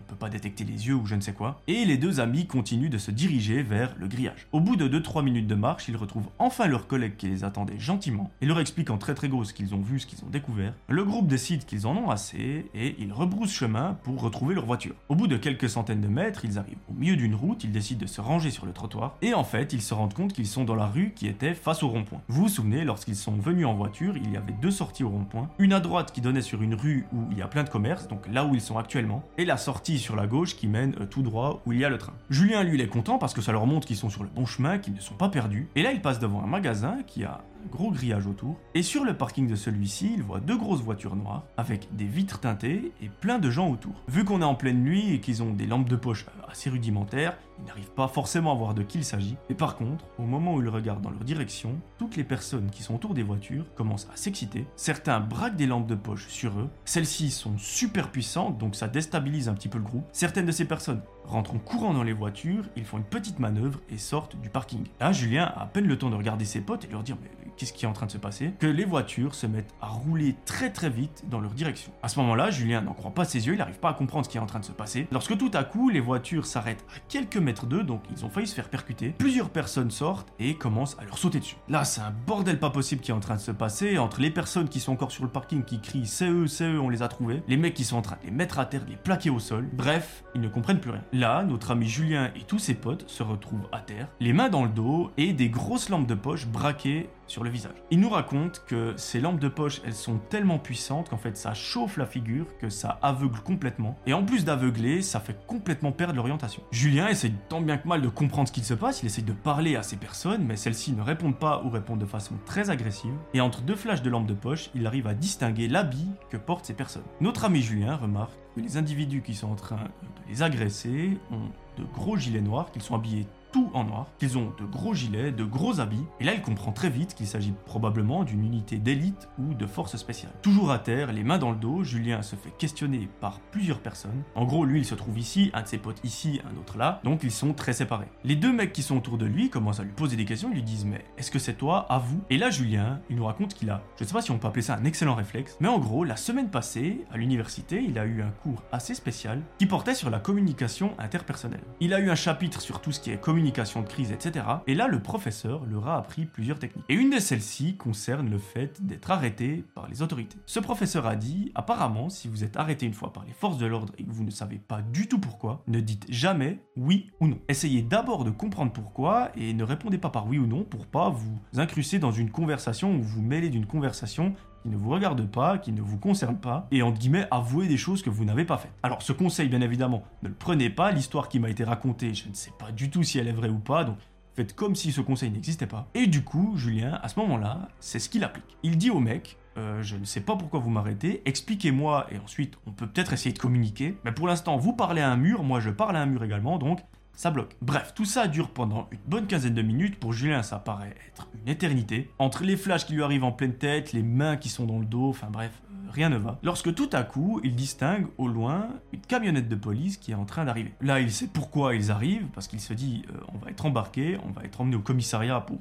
on 0.00 0.04
peut 0.04 0.16
pas 0.16 0.28
détecter 0.28 0.64
les 0.64 0.86
yeux 0.86 0.94
ou 0.94 1.06
je 1.06 1.14
ne 1.14 1.20
sais 1.20 1.32
quoi. 1.32 1.60
Et 1.66 1.84
les 1.84 1.96
deux 1.96 2.20
amis 2.20 2.46
continuent 2.46 2.90
de 2.90 2.98
se 2.98 3.10
diriger 3.10 3.62
vers 3.62 3.94
le 3.98 4.08
grillage. 4.08 4.46
Au 4.52 4.60
bout 4.60 4.76
de 4.76 4.88
2-3 4.88 5.22
minutes 5.22 5.46
de 5.46 5.54
marche, 5.54 5.88
ils 5.88 5.96
retrouvent 5.96 6.28
enfin 6.38 6.66
leurs 6.66 6.86
collègues 6.86 7.16
qui 7.16 7.28
les 7.28 7.44
attendaient 7.44 7.78
gentiment 7.78 8.30
et 8.40 8.46
leur 8.46 8.60
expliquent 8.60 8.90
en 8.90 8.98
très 8.98 9.14
très 9.14 9.28
gros 9.28 9.44
ce 9.44 9.52
qu'ils 9.52 9.74
ont 9.74 9.80
vu, 9.80 10.00
ce 10.00 10.06
qu'ils 10.06 10.24
ont 10.24 10.30
découvert. 10.30 10.72
Le 10.88 11.04
groupe 11.04 11.26
décide 11.26 11.64
qu'ils 11.64 11.86
en 11.86 11.96
ont 11.96 12.10
assez 12.10 12.66
et 12.74 12.96
ils 12.98 13.12
rebroussent 13.12 13.52
chemin 13.52 13.96
pour 14.02 14.20
retrouver 14.20 14.54
leur 14.54 14.66
voiture. 14.66 14.94
Au 15.08 15.14
bout 15.14 15.26
de 15.26 15.36
quelques 15.36 15.68
centaines 15.68 16.00
de 16.00 16.08
mètres, 16.08 16.44
ils 16.44 16.58
arrivent 16.58 16.78
au 16.90 16.94
milieu 16.94 17.16
d'une 17.16 17.34
route, 17.34 17.64
ils 17.64 17.72
décident 17.72 18.00
de 18.00 18.06
se 18.06 18.20
ranger 18.20 18.50
sur 18.50 18.66
le 18.66 18.72
trottoir 18.72 19.16
et 19.22 19.34
en 19.34 19.44
fait, 19.44 19.72
ils 19.72 19.82
se 19.82 19.94
rendent 19.94 20.14
compte 20.14 20.32
qu'ils 20.32 20.46
sont 20.46 20.64
dans 20.64 20.74
la 20.74 20.86
rue 20.86 21.12
qui 21.14 21.26
était 21.26 21.54
face 21.54 21.82
au 21.82 21.88
rond-point. 21.88 22.20
Vous 22.28 22.42
vous 22.42 22.48
souvenez, 22.48 22.84
lorsqu'ils 22.84 23.16
sont 23.16 23.36
venus 23.36 23.66
en 23.66 23.74
voiture, 23.74 24.16
il 24.16 24.32
y 24.32 24.36
avait 24.36 24.52
deux 24.60 24.70
sorties 24.70 25.04
au 25.04 25.10
rond-point, 25.10 25.50
une 25.58 25.72
à 25.72 25.80
droite 25.80 26.12
qui 26.12 26.20
donnait 26.20 26.42
sur 26.42 26.62
une 26.62 26.74
rue 26.74 27.06
où 27.12 27.24
il 27.30 27.38
y 27.38 27.42
a 27.42 27.48
plein 27.48 27.64
de 27.64 27.68
commerces, 27.68 28.08
donc 28.08 28.26
là 28.32 28.44
où 28.44 28.54
ils 28.54 28.60
sont 28.60 28.78
actuellement, 28.78 29.24
et 29.36 29.44
la 29.44 29.56
sortie 29.68 29.98
sur 29.98 30.16
la 30.16 30.26
gauche 30.26 30.56
qui 30.56 30.66
mène 30.66 30.94
euh, 30.98 31.04
tout 31.04 31.20
droit 31.20 31.60
où 31.66 31.72
il 31.72 31.78
y 31.80 31.84
a 31.84 31.90
le 31.90 31.98
train. 31.98 32.14
Julien, 32.30 32.62
lui, 32.62 32.76
il 32.76 32.80
est 32.80 32.88
content 32.88 33.18
parce 33.18 33.34
que 33.34 33.42
ça 33.42 33.52
leur 33.52 33.66
montre 33.66 33.86
qu'ils 33.86 33.98
sont 33.98 34.08
sur 34.08 34.22
le 34.22 34.30
bon 34.34 34.46
chemin, 34.46 34.78
qu'ils 34.78 34.94
ne 34.94 35.00
sont 35.00 35.12
pas 35.12 35.28
perdus. 35.28 35.68
Et 35.76 35.82
là, 35.82 35.92
il 35.92 36.00
passe 36.00 36.18
devant 36.18 36.42
un 36.42 36.46
magasin 36.46 36.96
qui 37.06 37.22
a 37.22 37.42
gros 37.70 37.90
grillage 37.90 38.26
autour. 38.26 38.56
Et 38.74 38.82
sur 38.82 39.04
le 39.04 39.16
parking 39.16 39.46
de 39.48 39.56
celui-ci, 39.56 40.12
il 40.14 40.22
voit 40.22 40.40
deux 40.40 40.56
grosses 40.56 40.82
voitures 40.82 41.16
noires 41.16 41.44
avec 41.56 41.88
des 41.94 42.04
vitres 42.04 42.40
teintées 42.40 42.92
et 43.02 43.08
plein 43.08 43.38
de 43.38 43.50
gens 43.50 43.70
autour. 43.70 44.02
Vu 44.08 44.24
qu'on 44.24 44.40
est 44.40 44.44
en 44.44 44.54
pleine 44.54 44.82
nuit 44.82 45.12
et 45.12 45.20
qu'ils 45.20 45.42
ont 45.42 45.52
des 45.52 45.66
lampes 45.66 45.88
de 45.88 45.96
poche 45.96 46.26
assez 46.48 46.70
rudimentaires, 46.70 47.36
ils 47.58 47.66
n'arrivent 47.66 47.90
pas 47.90 48.08
forcément 48.08 48.52
à 48.52 48.54
voir 48.54 48.74
de 48.74 48.82
qui 48.82 48.98
il 48.98 49.04
s'agit. 49.04 49.36
Et 49.50 49.54
par 49.54 49.76
contre, 49.76 50.04
au 50.18 50.22
moment 50.22 50.54
où 50.54 50.62
ils 50.62 50.68
regardent 50.68 51.02
dans 51.02 51.10
leur 51.10 51.24
direction, 51.24 51.78
toutes 51.98 52.16
les 52.16 52.24
personnes 52.24 52.70
qui 52.70 52.82
sont 52.82 52.94
autour 52.94 53.14
des 53.14 53.22
voitures 53.22 53.64
commencent 53.74 54.08
à 54.12 54.16
s'exciter. 54.16 54.66
Certains 54.76 55.20
braquent 55.20 55.56
des 55.56 55.66
lampes 55.66 55.86
de 55.86 55.94
poche 55.94 56.28
sur 56.28 56.58
eux. 56.58 56.68
Celles-ci 56.84 57.30
sont 57.30 57.58
super 57.58 58.10
puissantes, 58.10 58.58
donc 58.58 58.74
ça 58.74 58.88
déstabilise 58.88 59.48
un 59.48 59.54
petit 59.54 59.68
peu 59.68 59.78
le 59.78 59.84
groupe. 59.84 60.04
Certaines 60.12 60.46
de 60.46 60.52
ces 60.52 60.64
personnes 60.64 61.02
rentrent 61.28 61.54
en 61.54 61.58
courant 61.58 61.94
dans 61.94 62.02
les 62.02 62.12
voitures, 62.12 62.64
ils 62.76 62.84
font 62.84 62.98
une 62.98 63.04
petite 63.04 63.38
manœuvre 63.38 63.80
et 63.90 63.98
sortent 63.98 64.36
du 64.40 64.50
parking. 64.50 64.84
Là, 65.00 65.12
Julien 65.12 65.44
a 65.44 65.62
à 65.62 65.66
peine 65.66 65.86
le 65.86 65.98
temps 65.98 66.10
de 66.10 66.16
regarder 66.16 66.44
ses 66.44 66.60
potes 66.60 66.84
et 66.84 66.88
leur 66.88 67.02
dire 67.02 67.16
mais 67.22 67.30
qu'est-ce 67.56 67.72
qui 67.72 67.84
est 67.84 67.88
en 67.88 67.92
train 67.92 68.06
de 68.06 68.10
se 68.10 68.18
passer? 68.18 68.52
Que 68.58 68.66
les 68.66 68.84
voitures 68.84 69.34
se 69.34 69.46
mettent 69.46 69.74
à 69.80 69.88
rouler 69.88 70.36
très 70.44 70.70
très 70.70 70.88
vite 70.88 71.24
dans 71.28 71.40
leur 71.40 71.50
direction. 71.52 71.92
À 72.02 72.08
ce 72.08 72.18
moment-là, 72.20 72.50
Julien 72.50 72.80
n'en 72.80 72.94
croit 72.94 73.10
pas 73.10 73.24
ses 73.24 73.46
yeux, 73.46 73.54
il 73.54 73.58
n'arrive 73.58 73.80
pas 73.80 73.90
à 73.90 73.94
comprendre 73.94 74.24
ce 74.24 74.30
qui 74.30 74.38
est 74.38 74.40
en 74.40 74.46
train 74.46 74.60
de 74.60 74.64
se 74.64 74.72
passer. 74.72 75.08
Lorsque 75.10 75.36
tout 75.36 75.50
à 75.52 75.64
coup, 75.64 75.88
les 75.90 76.00
voitures 76.00 76.46
s'arrêtent 76.46 76.84
à 76.94 77.00
quelques 77.08 77.36
mètres 77.36 77.66
d'eux, 77.66 77.82
donc 77.82 78.02
ils 78.10 78.24
ont 78.24 78.30
failli 78.30 78.46
se 78.46 78.54
faire 78.54 78.68
percuter, 78.68 79.10
plusieurs 79.10 79.50
personnes 79.50 79.90
sortent 79.90 80.32
et 80.38 80.54
commencent 80.54 80.96
à 80.98 81.04
leur 81.04 81.18
sauter 81.18 81.40
dessus. 81.40 81.56
Là, 81.68 81.84
c'est 81.84 82.00
un 82.00 82.12
bordel 82.26 82.58
pas 82.58 82.70
possible 82.70 83.00
qui 83.00 83.10
est 83.10 83.14
en 83.14 83.20
train 83.20 83.34
de 83.34 83.40
se 83.40 83.50
passer, 83.50 83.98
entre 83.98 84.20
les 84.20 84.30
personnes 84.30 84.68
qui 84.68 84.80
sont 84.80 84.92
encore 84.92 85.10
sur 85.10 85.24
le 85.24 85.30
parking 85.30 85.64
qui 85.64 85.80
crient 85.80 86.06
c'est 86.06 86.28
eux, 86.28 86.46
c'est 86.46 86.70
eux, 86.70 86.80
on 86.80 86.88
les 86.88 87.02
a 87.02 87.08
trouvés, 87.08 87.42
les 87.48 87.56
mecs 87.56 87.74
qui 87.74 87.84
sont 87.84 87.96
en 87.96 88.02
train 88.02 88.16
de 88.22 88.26
les 88.26 88.32
mettre 88.32 88.58
à 88.58 88.66
terre, 88.66 88.84
de 88.84 88.90
les 88.90 88.96
plaquer 88.96 89.30
au 89.30 89.40
sol, 89.40 89.68
bref, 89.72 90.24
ils 90.34 90.40
ne 90.40 90.48
comprennent 90.48 90.80
plus 90.80 90.90
rien. 90.90 91.02
Là, 91.18 91.42
notre 91.42 91.72
ami 91.72 91.88
Julien 91.88 92.30
et 92.36 92.44
tous 92.46 92.60
ses 92.60 92.74
potes 92.74 93.02
se 93.10 93.24
retrouvent 93.24 93.66
à 93.72 93.80
terre, 93.80 94.06
les 94.20 94.32
mains 94.32 94.48
dans 94.48 94.62
le 94.62 94.68
dos 94.68 95.10
et 95.16 95.32
des 95.32 95.48
grosses 95.48 95.88
lampes 95.88 96.06
de 96.06 96.14
poche 96.14 96.46
braquées 96.46 97.08
le 97.44 97.50
visage. 97.50 97.74
Il 97.90 98.00
nous 98.00 98.08
raconte 98.08 98.64
que 98.66 98.94
ces 98.96 99.20
lampes 99.20 99.38
de 99.38 99.48
poche, 99.48 99.80
elles 99.84 99.94
sont 99.94 100.18
tellement 100.30 100.58
puissantes 100.58 101.08
qu'en 101.10 101.16
fait 101.16 101.36
ça 101.36 101.54
chauffe 101.54 101.96
la 101.96 102.06
figure, 102.06 102.46
que 102.58 102.68
ça 102.68 102.98
aveugle 103.02 103.40
complètement. 103.40 103.96
Et 104.06 104.12
en 104.12 104.24
plus 104.24 104.44
d'aveugler, 104.44 105.02
ça 105.02 105.20
fait 105.20 105.36
complètement 105.46 105.92
perdre 105.92 106.14
l'orientation. 106.14 106.62
Julien 106.70 107.08
essaye 107.08 107.34
tant 107.48 107.60
bien 107.60 107.76
que 107.76 107.86
mal 107.86 108.02
de 108.02 108.08
comprendre 108.08 108.48
ce 108.48 108.52
qu'il 108.52 108.64
se 108.64 108.74
passe, 108.74 109.02
il 109.02 109.06
essaye 109.06 109.24
de 109.24 109.32
parler 109.32 109.76
à 109.76 109.82
ces 109.82 109.96
personnes, 109.96 110.44
mais 110.44 110.56
celles-ci 110.56 110.92
ne 110.92 111.02
répondent 111.02 111.38
pas 111.38 111.62
ou 111.64 111.70
répondent 111.70 112.00
de 112.00 112.06
façon 112.06 112.34
très 112.46 112.70
agressive. 112.70 113.14
Et 113.34 113.40
entre 113.40 113.60
deux 113.62 113.76
flashs 113.76 114.02
de 114.02 114.10
lampes 114.10 114.26
de 114.26 114.34
poche, 114.34 114.70
il 114.74 114.86
arrive 114.86 115.06
à 115.06 115.14
distinguer 115.14 115.68
l'habit 115.68 116.08
que 116.30 116.36
portent 116.36 116.64
ces 116.64 116.74
personnes. 116.74 117.02
Notre 117.20 117.44
ami 117.44 117.62
Julien 117.62 117.96
remarque 117.96 118.32
que 118.54 118.60
les 118.60 118.76
individus 118.76 119.22
qui 119.22 119.34
sont 119.34 119.50
en 119.50 119.56
train 119.56 119.76
de 119.76 120.30
les 120.30 120.42
agresser 120.42 121.18
ont 121.30 121.50
de 121.78 121.84
gros 121.84 122.16
gilets 122.16 122.40
noirs, 122.40 122.70
qu'ils 122.72 122.82
sont 122.82 122.94
habillés 122.94 123.26
tout 123.52 123.70
en 123.74 123.84
noir, 123.84 124.06
qu'ils 124.18 124.38
ont 124.38 124.52
de 124.58 124.64
gros 124.64 124.94
gilets, 124.94 125.32
de 125.32 125.44
gros 125.44 125.80
habits, 125.80 126.04
et 126.20 126.24
là 126.24 126.34
il 126.34 126.42
comprend 126.42 126.72
très 126.72 126.90
vite 126.90 127.14
qu'il 127.14 127.26
s'agit 127.26 127.54
probablement 127.66 128.24
d'une 128.24 128.44
unité 128.44 128.78
d'élite 128.78 129.28
ou 129.38 129.54
de 129.54 129.66
force 129.66 129.96
spéciale. 129.96 130.32
Toujours 130.42 130.70
à 130.70 130.78
terre, 130.78 131.12
les 131.12 131.24
mains 131.24 131.38
dans 131.38 131.50
le 131.50 131.56
dos, 131.56 131.82
Julien 131.82 132.22
se 132.22 132.36
fait 132.36 132.52
questionner 132.56 133.08
par 133.20 133.40
plusieurs 133.40 133.80
personnes. 133.80 134.22
En 134.34 134.44
gros, 134.44 134.64
lui 134.64 134.80
il 134.80 134.84
se 134.84 134.94
trouve 134.94 135.18
ici, 135.18 135.50
un 135.54 135.62
de 135.62 135.68
ses 135.68 135.78
potes 135.78 136.00
ici, 136.04 136.40
un 136.44 136.58
autre 136.58 136.78
là, 136.78 137.00
donc 137.04 137.22
ils 137.22 137.30
sont 137.30 137.52
très 137.54 137.72
séparés. 137.72 138.08
Les 138.24 138.36
deux 138.36 138.52
mecs 138.52 138.72
qui 138.72 138.82
sont 138.82 138.96
autour 138.96 139.18
de 139.18 139.26
lui 139.26 139.50
commencent 139.50 139.80
à 139.80 139.84
lui 139.84 139.92
poser 139.92 140.16
des 140.16 140.24
questions, 140.24 140.50
ils 140.50 140.56
lui 140.56 140.62
disent 140.62 140.84
mais 140.84 141.04
est-ce 141.16 141.30
que 141.30 141.38
c'est 141.38 141.54
toi, 141.54 141.86
à 141.88 141.98
vous? 141.98 142.20
Et 142.30 142.38
là 142.38 142.50
Julien, 142.50 143.00
il 143.10 143.16
nous 143.16 143.24
raconte 143.24 143.54
qu'il 143.54 143.70
a, 143.70 143.82
je 143.96 144.04
ne 144.04 144.08
sais 144.08 144.14
pas 144.14 144.22
si 144.22 144.30
on 144.30 144.38
peut 144.38 144.48
appeler 144.48 144.62
ça 144.62 144.76
un 144.76 144.84
excellent 144.84 145.14
réflexe, 145.14 145.56
mais 145.60 145.68
en 145.68 145.78
gros, 145.78 146.04
la 146.04 146.16
semaine 146.16 146.50
passée, 146.50 147.04
à 147.12 147.16
l'université, 147.16 147.82
il 147.82 147.98
a 147.98 148.04
eu 148.04 148.22
un 148.22 148.30
cours 148.30 148.62
assez 148.72 148.94
spécial 148.94 149.42
qui 149.58 149.66
portait 149.66 149.94
sur 149.94 150.10
la 150.10 150.18
communication 150.18 150.92
interpersonnelle. 150.98 151.62
Il 151.80 151.94
a 151.94 152.00
eu 152.00 152.10
un 152.10 152.14
chapitre 152.14 152.60
sur 152.60 152.80
tout 152.80 152.92
ce 152.92 153.00
qui 153.00 153.10
est 153.10 153.16
communication 153.16 153.37
communication 153.38 153.82
de 153.82 153.86
crise, 153.86 154.10
etc. 154.10 154.44
Et 154.66 154.74
là, 154.74 154.88
le 154.88 155.00
professeur 155.00 155.64
leur 155.64 155.86
a 155.86 155.96
appris 155.96 156.26
plusieurs 156.26 156.58
techniques. 156.58 156.84
Et 156.88 156.94
une 156.94 157.10
de 157.10 157.20
celles-ci 157.20 157.76
concerne 157.76 158.28
le 158.28 158.38
fait 158.38 158.84
d'être 158.84 159.12
arrêté 159.12 159.64
par 159.76 159.86
les 159.86 160.02
autorités. 160.02 160.36
Ce 160.44 160.58
professeur 160.58 161.06
a 161.06 161.14
dit, 161.14 161.52
apparemment, 161.54 162.10
si 162.10 162.26
vous 162.26 162.42
êtes 162.42 162.56
arrêté 162.56 162.84
une 162.84 162.94
fois 162.94 163.12
par 163.12 163.24
les 163.24 163.32
forces 163.32 163.56
de 163.56 163.66
l'ordre 163.66 163.92
et 163.96 164.02
que 164.02 164.10
vous 164.10 164.24
ne 164.24 164.30
savez 164.30 164.58
pas 164.58 164.82
du 164.82 165.06
tout 165.06 165.20
pourquoi, 165.20 165.62
ne 165.68 165.78
dites 165.78 166.06
jamais 166.08 166.58
oui 166.76 167.12
ou 167.20 167.28
non. 167.28 167.38
Essayez 167.48 167.80
d'abord 167.80 168.24
de 168.24 168.30
comprendre 168.30 168.72
pourquoi 168.72 169.30
et 169.36 169.54
ne 169.54 169.62
répondez 169.62 169.98
pas 169.98 170.10
par 170.10 170.26
oui 170.26 170.40
ou 170.40 170.48
non 170.48 170.64
pour 170.64 170.86
pas 170.86 171.08
vous 171.08 171.38
incruster 171.56 172.00
dans 172.00 172.10
une 172.10 172.32
conversation 172.32 172.96
ou 172.96 173.02
vous 173.02 173.22
mêler 173.22 173.50
d'une 173.50 173.66
conversation 173.66 174.34
qui 174.62 174.68
ne 174.68 174.76
vous 174.76 174.90
regarde 174.90 175.26
pas, 175.26 175.58
qui 175.58 175.72
ne 175.72 175.80
vous 175.80 175.98
concerne 175.98 176.36
pas, 176.36 176.66
et 176.70 176.82
entre 176.82 176.98
guillemets 176.98 177.26
avouer 177.30 177.68
des 177.68 177.76
choses 177.76 178.02
que 178.02 178.10
vous 178.10 178.24
n'avez 178.24 178.44
pas 178.44 178.58
faites. 178.58 178.72
Alors 178.82 179.02
ce 179.02 179.12
conseil, 179.12 179.48
bien 179.48 179.60
évidemment, 179.60 180.02
ne 180.22 180.28
le 180.28 180.34
prenez 180.34 180.70
pas, 180.70 180.90
l'histoire 180.90 181.28
qui 181.28 181.38
m'a 181.38 181.50
été 181.50 181.64
racontée, 181.64 182.14
je 182.14 182.28
ne 182.28 182.34
sais 182.34 182.52
pas 182.58 182.72
du 182.72 182.90
tout 182.90 183.02
si 183.02 183.18
elle 183.18 183.28
est 183.28 183.32
vraie 183.32 183.48
ou 183.48 183.58
pas, 183.58 183.84
donc 183.84 183.96
faites 184.34 184.54
comme 184.54 184.76
si 184.76 184.92
ce 184.92 185.00
conseil 185.00 185.30
n'existait 185.30 185.66
pas. 185.66 185.88
Et 185.94 186.06
du 186.06 186.22
coup, 186.22 186.56
Julien, 186.56 187.00
à 187.02 187.08
ce 187.08 187.18
moment-là, 187.20 187.68
c'est 187.80 187.98
ce 187.98 188.08
qu'il 188.08 188.22
applique. 188.22 188.56
Il 188.62 188.78
dit 188.78 188.90
au 188.90 189.00
mec, 189.00 189.36
euh, 189.58 189.82
je 189.82 189.96
ne 189.96 190.04
sais 190.04 190.20
pas 190.20 190.36
pourquoi 190.36 190.60
vous 190.60 190.70
m'arrêtez, 190.70 191.22
expliquez-moi, 191.24 192.06
et 192.12 192.18
ensuite 192.18 192.56
on 192.66 192.70
peut 192.70 192.86
peut-être 192.86 193.12
essayer 193.12 193.32
de 193.32 193.38
communiquer, 193.38 193.98
mais 194.04 194.12
pour 194.12 194.28
l'instant 194.28 194.56
vous 194.56 194.72
parlez 194.72 195.00
à 195.00 195.10
un 195.10 195.16
mur, 195.16 195.42
moi 195.42 195.58
je 195.58 195.70
parle 195.70 195.96
à 195.96 196.00
un 196.00 196.06
mur 196.06 196.22
également, 196.22 196.58
donc 196.58 196.80
ça 197.18 197.32
bloque. 197.32 197.56
Bref, 197.60 197.94
tout 197.96 198.04
ça 198.04 198.28
dure 198.28 198.50
pendant 198.50 198.86
une 198.92 199.00
bonne 199.08 199.26
quinzaine 199.26 199.52
de 199.52 199.60
minutes. 199.60 199.98
Pour 199.98 200.12
Julien, 200.12 200.44
ça 200.44 200.60
paraît 200.60 200.94
être 201.08 201.26
une 201.34 201.48
éternité. 201.48 202.12
Entre 202.20 202.44
les 202.44 202.56
flashs 202.56 202.86
qui 202.86 202.92
lui 202.92 203.02
arrivent 203.02 203.24
en 203.24 203.32
pleine 203.32 203.54
tête, 203.54 203.92
les 203.92 204.04
mains 204.04 204.36
qui 204.36 204.48
sont 204.48 204.66
dans 204.66 204.78
le 204.78 204.84
dos, 204.84 205.08
enfin 205.08 205.26
bref, 205.28 205.50
euh, 205.68 205.90
rien 205.90 206.10
ne 206.10 206.16
va. 206.16 206.38
Lorsque 206.44 206.72
tout 206.72 206.88
à 206.92 207.02
coup, 207.02 207.40
il 207.42 207.56
distingue 207.56 208.06
au 208.18 208.28
loin 208.28 208.68
une 208.92 209.00
camionnette 209.00 209.48
de 209.48 209.56
police 209.56 209.96
qui 209.96 210.12
est 210.12 210.14
en 210.14 210.26
train 210.26 210.44
d'arriver. 210.44 210.72
Là, 210.80 211.00
il 211.00 211.10
sait 211.10 211.26
pourquoi 211.26 211.74
ils 211.74 211.90
arrivent, 211.90 212.28
parce 212.34 212.46
qu'il 212.46 212.60
se 212.60 212.72
dit, 212.72 213.02
euh, 213.10 213.18
on 213.34 213.38
va 213.38 213.50
être 213.50 213.66
embarqué, 213.66 214.16
on 214.24 214.30
va 214.30 214.44
être 214.44 214.60
emmené 214.60 214.76
au 214.76 214.80
commissariat 214.80 215.40
pour 215.40 215.58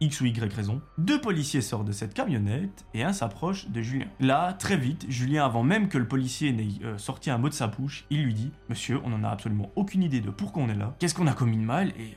X 0.00 0.20
ou 0.20 0.26
Y 0.26 0.52
raison, 0.52 0.80
deux 0.98 1.20
policiers 1.20 1.60
sortent 1.60 1.86
de 1.86 1.92
cette 1.92 2.14
camionnette 2.14 2.86
et 2.94 3.02
un 3.02 3.12
s'approche 3.12 3.68
de 3.68 3.82
Julien. 3.82 4.06
Là, 4.18 4.54
très 4.54 4.76
vite, 4.76 5.04
Julien, 5.08 5.44
avant 5.44 5.62
même 5.62 5.88
que 5.88 5.98
le 5.98 6.08
policier 6.08 6.52
n'ait 6.52 6.68
euh, 6.84 6.96
sorti 6.96 7.30
un 7.30 7.38
mot 7.38 7.48
de 7.48 7.54
sa 7.54 7.66
bouche, 7.66 8.06
il 8.10 8.24
lui 8.24 8.34
dit 8.34 8.50
Monsieur, 8.68 9.00
on 9.04 9.10
n'en 9.10 9.24
a 9.24 9.28
absolument 9.28 9.70
aucune 9.76 10.02
idée 10.02 10.20
de 10.20 10.30
pourquoi 10.30 10.62
on 10.62 10.68
est 10.68 10.74
là, 10.74 10.94
qu'est-ce 10.98 11.14
qu'on 11.14 11.26
a 11.26 11.34
commis 11.34 11.58
de 11.58 11.62
mal 11.62 11.88
et. 11.90 12.16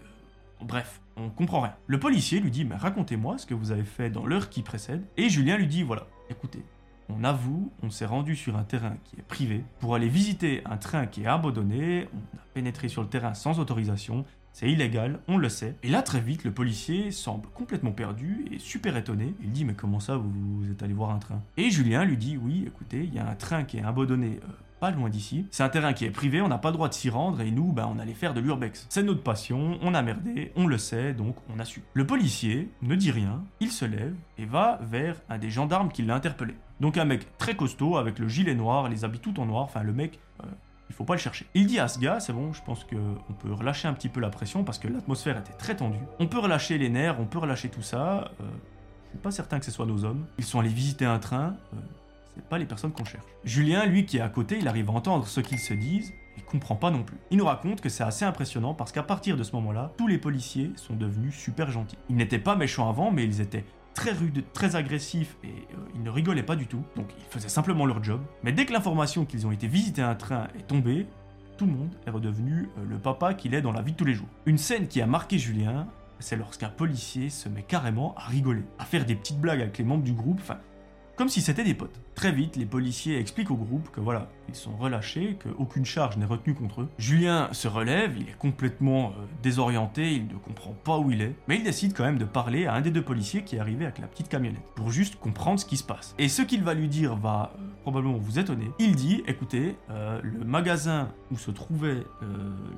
Euh, 0.61 0.65
bref, 0.65 1.01
on 1.17 1.29
comprend 1.29 1.61
rien. 1.61 1.75
Le 1.87 1.99
policier 1.99 2.39
lui 2.39 2.51
dit 2.51 2.63
Mais 2.63 2.75
racontez-moi 2.75 3.37
ce 3.37 3.45
que 3.45 3.53
vous 3.53 3.71
avez 3.71 3.83
fait 3.83 4.09
dans 4.09 4.25
l'heure 4.25 4.49
qui 4.49 4.61
précède. 4.61 5.03
Et 5.17 5.29
Julien 5.29 5.57
lui 5.57 5.67
dit 5.67 5.83
Voilà, 5.83 6.07
écoutez, 6.29 6.63
on 7.09 7.23
avoue, 7.23 7.71
on 7.81 7.89
s'est 7.89 8.05
rendu 8.05 8.35
sur 8.35 8.57
un 8.57 8.63
terrain 8.63 8.95
qui 9.03 9.17
est 9.17 9.23
privé 9.23 9.63
pour 9.79 9.95
aller 9.95 10.07
visiter 10.07 10.61
un 10.65 10.77
train 10.77 11.05
qui 11.05 11.23
est 11.23 11.27
abandonné, 11.27 12.07
on 12.13 12.37
a 12.37 12.41
pénétré 12.53 12.87
sur 12.87 13.01
le 13.01 13.09
terrain 13.09 13.33
sans 13.33 13.59
autorisation, 13.59 14.25
c'est 14.53 14.71
illégal, 14.71 15.19
on 15.27 15.37
le 15.37 15.49
sait. 15.49 15.75
Et 15.81 15.89
là, 15.89 16.03
très 16.03 16.21
vite, 16.21 16.43
le 16.43 16.51
policier 16.51 17.09
semble 17.09 17.49
complètement 17.49 17.91
perdu 17.91 18.45
et 18.51 18.59
super 18.59 18.95
étonné. 18.95 19.33
Il 19.41 19.51
dit 19.51 19.65
Mais 19.65 19.73
comment 19.73 19.99
ça, 19.99 20.15
vous, 20.15 20.71
êtes 20.71 20.83
allé 20.83 20.93
voir 20.93 21.09
un 21.09 21.17
train? 21.17 21.41
Et 21.57 21.71
Julien 21.71 22.05
lui 22.05 22.17
dit 22.17 22.37
Oui, 22.37 22.63
écoutez, 22.67 23.03
il 23.03 23.13
y 23.13 23.19
a 23.19 23.27
un 23.27 23.35
train 23.35 23.63
qui 23.63 23.77
est 23.77 23.83
abandonné 23.83 24.39
euh, 24.43 24.47
pas 24.79 24.91
loin 24.91 25.09
d'ici. 25.09 25.47
C'est 25.49 25.63
un 25.63 25.69
terrain 25.69 25.93
qui 25.93 26.05
est 26.05 26.11
privé, 26.11 26.41
on 26.41 26.49
n'a 26.49 26.59
pas 26.59 26.69
le 26.69 26.73
droit 26.73 26.87
de 26.87 26.93
s'y 26.93 27.09
rendre 27.09 27.41
et 27.41 27.49
nous, 27.49 27.71
ben, 27.71 27.89
on 27.91 27.97
allait 27.97 28.13
faire 28.13 28.35
de 28.35 28.41
l'urbex. 28.41 28.85
C'est 28.89 29.01
notre 29.01 29.23
passion, 29.23 29.79
on 29.81 29.93
a 29.95 30.01
merdé, 30.03 30.51
on 30.55 30.67
le 30.67 30.77
sait, 30.77 31.13
donc 31.13 31.35
on 31.55 31.57
a 31.57 31.65
su. 31.65 31.81
Le 31.93 32.05
policier 32.05 32.69
ne 32.81 32.93
dit 32.95 33.09
rien, 33.09 33.43
il 33.59 33.71
se 33.71 33.85
lève 33.85 34.13
et 34.37 34.45
va 34.45 34.79
vers 34.83 35.15
un 35.29 35.39
des 35.39 35.49
gendarmes 35.49 35.89
qui 35.89 36.03
l'a 36.03 36.15
interpellé. 36.15 36.53
Donc 36.79 36.97
un 36.97 37.05
mec 37.05 37.37
très 37.37 37.55
costaud 37.55 37.95
avec 37.95 38.19
le 38.19 38.27
gilet 38.27 38.55
noir, 38.55 38.89
les 38.89 39.05
habits 39.05 39.19
tout 39.19 39.39
en 39.39 39.45
noir, 39.45 39.63
enfin 39.63 39.83
le 39.83 39.93
mec, 39.93 40.19
il 40.93 40.95
faut 40.95 41.05
pas 41.05 41.15
le 41.15 41.19
chercher. 41.19 41.47
Il 41.55 41.65
dit 41.65 41.79
à 41.79 41.87
ce 41.87 41.97
gars, 41.97 42.19
c'est 42.19 42.33
bon, 42.33 42.53
je 42.53 42.61
pense 42.61 42.83
qu'on 42.83 43.33
peut 43.33 43.51
relâcher 43.51 43.87
un 43.87 43.93
petit 43.93 44.09
peu 44.09 44.19
la 44.19 44.29
pression 44.29 44.63
parce 44.63 44.77
que 44.77 44.87
l'atmosphère 44.87 45.39
était 45.39 45.53
très 45.53 45.75
tendue. 45.75 45.97
On 46.19 46.27
peut 46.27 46.37
relâcher 46.37 46.77
les 46.77 46.87
nerfs, 46.87 47.19
on 47.19 47.25
peut 47.25 47.39
relâcher 47.39 47.69
tout 47.69 47.81
ça. 47.81 48.31
Euh, 48.39 48.43
je 49.05 49.09
suis 49.09 49.17
pas 49.17 49.31
certain 49.31 49.57
que 49.57 49.65
ce 49.65 49.71
soit 49.71 49.87
nos 49.87 50.05
hommes. 50.05 50.27
Ils 50.37 50.43
sont 50.43 50.59
allés 50.59 50.69
visiter 50.69 51.05
un 51.05 51.17
train. 51.17 51.55
Euh, 51.73 51.77
c'est 52.35 52.45
pas 52.45 52.59
les 52.59 52.65
personnes 52.65 52.91
qu'on 52.91 53.05
cherche. 53.05 53.25
Julien, 53.43 53.87
lui 53.87 54.05
qui 54.05 54.17
est 54.17 54.21
à 54.21 54.29
côté, 54.29 54.59
il 54.59 54.67
arrive 54.67 54.91
à 54.91 54.93
entendre 54.93 55.25
ce 55.25 55.41
qu'ils 55.41 55.57
se 55.57 55.73
disent. 55.73 56.13
Il 56.37 56.43
comprend 56.43 56.75
pas 56.75 56.91
non 56.91 57.01
plus. 57.01 57.17
Il 57.31 57.39
nous 57.39 57.45
raconte 57.45 57.81
que 57.81 57.89
c'est 57.89 58.03
assez 58.03 58.23
impressionnant 58.23 58.75
parce 58.75 58.91
qu'à 58.91 59.03
partir 59.03 59.35
de 59.35 59.41
ce 59.41 59.55
moment-là, 59.55 59.93
tous 59.97 60.07
les 60.07 60.19
policiers 60.19 60.73
sont 60.75 60.95
devenus 60.95 61.35
super 61.35 61.71
gentils. 61.71 61.97
Ils 62.07 62.15
n'étaient 62.15 62.37
pas 62.37 62.55
méchants 62.55 62.87
avant, 62.87 63.09
mais 63.09 63.23
ils 63.23 63.41
étaient 63.41 63.65
très 63.93 64.11
rudes, 64.11 64.43
très 64.53 64.75
agressifs 64.75 65.37
et 65.43 65.47
euh, 65.47 65.77
ils 65.95 66.03
ne 66.03 66.09
rigolaient 66.09 66.43
pas 66.43 66.55
du 66.55 66.67
tout. 66.67 66.83
Donc 66.95 67.07
ils 67.17 67.25
faisaient 67.29 67.49
simplement 67.49 67.85
leur 67.85 68.03
job. 68.03 68.21
Mais 68.43 68.51
dès 68.51 68.65
que 68.65 68.73
l'information 68.73 69.25
qu'ils 69.25 69.47
ont 69.47 69.51
été 69.51 69.67
visiter 69.67 70.01
un 70.01 70.15
train 70.15 70.47
est 70.57 70.67
tombée, 70.67 71.07
tout 71.57 71.65
le 71.65 71.71
monde 71.71 71.95
est 72.05 72.09
redevenu 72.09 72.69
euh, 72.77 72.85
le 72.89 72.97
papa 72.97 73.33
qu'il 73.33 73.53
est 73.53 73.61
dans 73.61 73.71
la 73.71 73.81
vie 73.81 73.91
de 73.91 73.97
tous 73.97 74.05
les 74.05 74.13
jours. 74.13 74.27
Une 74.45 74.57
scène 74.57 74.87
qui 74.87 75.01
a 75.01 75.07
marqué 75.07 75.37
Julien, 75.37 75.87
c'est 76.19 76.35
lorsqu'un 76.35 76.69
policier 76.69 77.29
se 77.29 77.49
met 77.49 77.63
carrément 77.63 78.15
à 78.15 78.25
rigoler, 78.25 78.63
à 78.79 78.85
faire 78.85 79.05
des 79.05 79.15
petites 79.15 79.39
blagues 79.39 79.61
avec 79.61 79.77
les 79.77 79.83
membres 79.83 80.03
du 80.03 80.13
groupe, 80.13 80.39
enfin, 80.41 80.59
comme 81.15 81.29
si 81.29 81.41
c'était 81.41 81.63
des 81.63 81.73
potes. 81.73 81.99
Très 82.15 82.31
vite, 82.31 82.55
les 82.55 82.65
policiers 82.65 83.17
expliquent 83.17 83.51
au 83.51 83.55
groupe 83.55 83.89
que 83.91 83.99
voilà, 83.99 84.29
ils 84.49 84.55
sont 84.55 84.75
relâchés, 84.77 85.37
qu'aucune 85.41 85.85
charge 85.85 86.17
n'est 86.17 86.25
retenue 86.25 86.53
contre 86.53 86.81
eux. 86.81 86.89
Julien 86.97 87.49
se 87.51 87.67
relève, 87.67 88.15
il 88.17 88.29
est 88.29 88.37
complètement 88.37 89.09
euh, 89.09 89.25
désorienté, 89.41 90.13
il 90.13 90.27
ne 90.27 90.35
comprend 90.35 90.73
pas 90.83 90.97
où 90.99 91.11
il 91.11 91.21
est, 91.21 91.35
mais 91.47 91.57
il 91.57 91.63
décide 91.63 91.93
quand 91.93 92.03
même 92.03 92.17
de 92.17 92.25
parler 92.25 92.65
à 92.65 92.73
un 92.73 92.81
des 92.81 92.91
deux 92.91 93.01
policiers 93.01 93.43
qui 93.43 93.55
est 93.55 93.59
arrivé 93.59 93.85
avec 93.85 93.99
la 93.99 94.07
petite 94.07 94.29
camionnette, 94.29 94.61
pour 94.75 94.91
juste 94.91 95.19
comprendre 95.19 95.59
ce 95.59 95.65
qui 95.65 95.77
se 95.77 95.83
passe. 95.83 96.15
Et 96.19 96.29
ce 96.29 96.41
qu'il 96.41 96.63
va 96.63 96.73
lui 96.73 96.87
dire 96.87 97.15
va 97.15 97.53
euh, 97.55 97.63
probablement 97.81 98.17
vous 98.17 98.39
étonner. 98.39 98.69
Il 98.79 98.95
dit, 98.95 99.23
écoutez, 99.27 99.75
euh, 99.89 100.19
le 100.21 100.45
magasin 100.45 101.09
où 101.31 101.37
se 101.37 101.51
trouvaient 101.51 102.03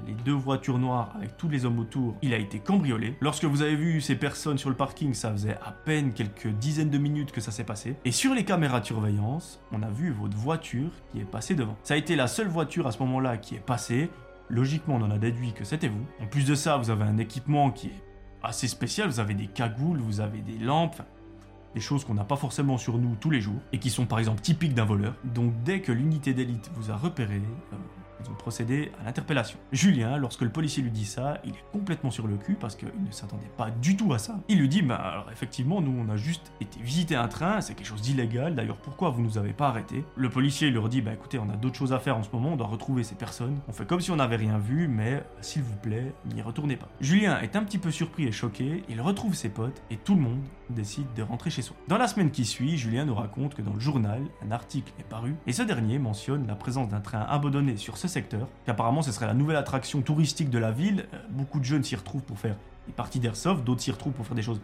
les 0.07 0.13
deux 0.13 0.33
voitures 0.33 0.77
noires 0.79 1.13
avec 1.15 1.37
tous 1.37 1.49
les 1.49 1.65
hommes 1.65 1.79
autour, 1.79 2.15
il 2.21 2.33
a 2.33 2.37
été 2.37 2.59
cambriolé. 2.59 3.17
Lorsque 3.21 3.43
vous 3.43 3.61
avez 3.61 3.75
vu 3.75 4.01
ces 4.01 4.15
personnes 4.15 4.57
sur 4.57 4.69
le 4.69 4.75
parking, 4.75 5.13
ça 5.13 5.31
faisait 5.31 5.57
à 5.63 5.71
peine 5.71 6.13
quelques 6.13 6.47
dizaines 6.47 6.89
de 6.89 6.97
minutes 6.97 7.31
que 7.31 7.41
ça 7.41 7.51
s'est 7.51 7.63
passé. 7.63 7.95
Et 8.05 8.11
sur 8.11 8.33
les 8.33 8.45
caméras 8.45 8.79
de 8.79 8.85
surveillance, 8.85 9.24
on 9.71 9.81
a 9.81 9.89
vu 9.89 10.11
votre 10.11 10.37
voiture 10.37 10.91
qui 11.11 11.19
est 11.19 11.25
passée 11.25 11.55
devant. 11.55 11.75
Ça 11.83 11.93
a 11.93 11.97
été 11.97 12.15
la 12.15 12.27
seule 12.27 12.47
voiture 12.47 12.87
à 12.87 12.91
ce 12.91 12.99
moment-là 12.99 13.37
qui 13.37 13.55
est 13.55 13.59
passée. 13.65 14.09
Logiquement, 14.49 14.95
on 14.95 15.01
en 15.01 15.11
a 15.11 15.17
déduit 15.17 15.53
que 15.53 15.63
c'était 15.63 15.87
vous. 15.87 16.05
En 16.21 16.27
plus 16.27 16.45
de 16.45 16.55
ça, 16.55 16.77
vous 16.77 16.89
avez 16.89 17.03
un 17.03 17.17
équipement 17.17 17.71
qui 17.71 17.87
est 17.87 18.03
assez 18.43 18.67
spécial. 18.67 19.09
Vous 19.09 19.19
avez 19.19 19.33
des 19.33 19.47
cagoules, 19.47 19.99
vous 19.99 20.21
avez 20.21 20.41
des 20.41 20.57
lampes, 20.57 21.01
des 21.73 21.81
choses 21.81 22.05
qu'on 22.05 22.13
n'a 22.13 22.23
pas 22.23 22.35
forcément 22.35 22.77
sur 22.77 22.97
nous 22.97 23.15
tous 23.15 23.29
les 23.29 23.41
jours 23.41 23.59
et 23.73 23.79
qui 23.79 23.89
sont 23.89 24.05
par 24.05 24.19
exemple 24.19 24.41
typiques 24.41 24.73
d'un 24.73 24.85
voleur. 24.85 25.15
Donc 25.23 25.53
dès 25.63 25.81
que 25.81 25.91
l'unité 25.91 26.33
d'élite 26.33 26.71
vous 26.75 26.91
a 26.91 26.95
repéré, 26.95 27.41
euh, 27.73 27.75
ils 28.23 28.29
ont 28.29 28.35
procédé 28.35 28.91
à 29.01 29.05
l'interpellation. 29.05 29.57
Julien, 29.71 30.17
lorsque 30.17 30.41
le 30.41 30.49
policier 30.49 30.83
lui 30.83 30.91
dit 30.91 31.05
ça, 31.05 31.39
il 31.43 31.51
est 31.51 31.65
complètement 31.71 32.11
sur 32.11 32.27
le 32.27 32.37
cul 32.37 32.55
parce 32.55 32.75
qu'il 32.75 32.87
ne 32.87 33.11
s'attendait 33.11 33.51
pas 33.57 33.69
du 33.71 33.95
tout 33.95 34.13
à 34.13 34.19
ça. 34.19 34.39
Il 34.47 34.59
lui 34.59 34.69
dit, 34.69 34.81
bah 34.81 34.95
alors 34.95 35.31
effectivement, 35.31 35.81
nous 35.81 35.95
on 35.97 36.09
a 36.11 36.17
juste 36.17 36.51
été 36.61 36.79
visiter 36.79 37.15
un 37.15 37.27
train, 37.27 37.61
c'est 37.61 37.75
quelque 37.75 37.87
chose 37.87 38.01
d'illégal, 38.01 38.55
d'ailleurs 38.55 38.77
pourquoi 38.77 39.09
vous 39.09 39.21
nous 39.21 39.37
avez 39.37 39.53
pas 39.53 39.67
arrêté 39.67 40.03
Le 40.15 40.29
policier 40.29 40.71
leur 40.71 40.89
dit, 40.89 41.01
bah 41.01 41.13
écoutez, 41.13 41.39
on 41.39 41.49
a 41.49 41.55
d'autres 41.55 41.75
choses 41.75 41.93
à 41.93 41.99
faire 41.99 42.17
en 42.17 42.23
ce 42.23 42.29
moment, 42.31 42.53
on 42.53 42.55
doit 42.55 42.67
retrouver 42.67 43.03
ces 43.03 43.15
personnes. 43.15 43.59
On 43.67 43.73
fait 43.73 43.85
comme 43.85 44.01
si 44.01 44.11
on 44.11 44.17
n'avait 44.17 44.35
rien 44.35 44.57
vu, 44.57 44.87
mais 44.87 45.23
s'il 45.41 45.63
vous 45.63 45.75
plaît, 45.77 46.13
n'y 46.33 46.41
retournez 46.41 46.75
pas. 46.75 46.87
Julien 47.01 47.39
est 47.41 47.55
un 47.55 47.63
petit 47.63 47.77
peu 47.77 47.91
surpris 47.91 48.25
et 48.25 48.31
choqué, 48.31 48.83
il 48.89 49.01
retrouve 49.01 49.35
ses 49.35 49.49
potes 49.49 49.81
et 49.89 49.97
tout 49.97 50.15
le 50.15 50.21
monde 50.21 50.41
décide 50.69 51.07
de 51.15 51.21
rentrer 51.21 51.49
chez 51.49 51.61
soi. 51.61 51.75
Dans 51.87 51.97
la 51.97 52.07
semaine 52.07 52.31
qui 52.31 52.45
suit, 52.45 52.77
Julien 52.77 53.05
nous 53.05 53.15
raconte 53.15 53.55
que 53.55 53.61
dans 53.61 53.73
le 53.73 53.79
journal, 53.79 54.21
un 54.45 54.51
article 54.51 54.91
est 54.99 55.03
paru 55.03 55.35
et 55.45 55.53
ce 55.53 55.61
dernier 55.61 55.99
mentionne 55.99 56.47
la 56.47 56.55
présence 56.55 56.89
d'un 56.89 57.01
train 57.01 57.21
abandonné 57.21 57.77
sur 57.77 57.97
ce 57.97 58.04
secteur, 58.07 58.47
qu'apparemment 58.65 59.01
ce 59.01 59.11
serait 59.11 59.27
la 59.27 59.33
nouvelle 59.33 59.57
attraction 59.57 60.01
touristique 60.01 60.49
de 60.49 60.57
la 60.57 60.71
ville. 60.71 61.05
Euh, 61.13 61.17
beaucoup 61.29 61.59
de 61.59 61.65
jeunes 61.65 61.83
s'y 61.83 61.95
retrouvent 61.95 62.23
pour 62.23 62.39
faire 62.39 62.57
des 62.87 62.93
parties 62.93 63.19
d'airsoft, 63.19 63.63
d'autres 63.63 63.81
s'y 63.81 63.91
retrouvent 63.91 64.13
pour 64.13 64.25
faire 64.25 64.35
des 64.35 64.41
choses 64.41 64.61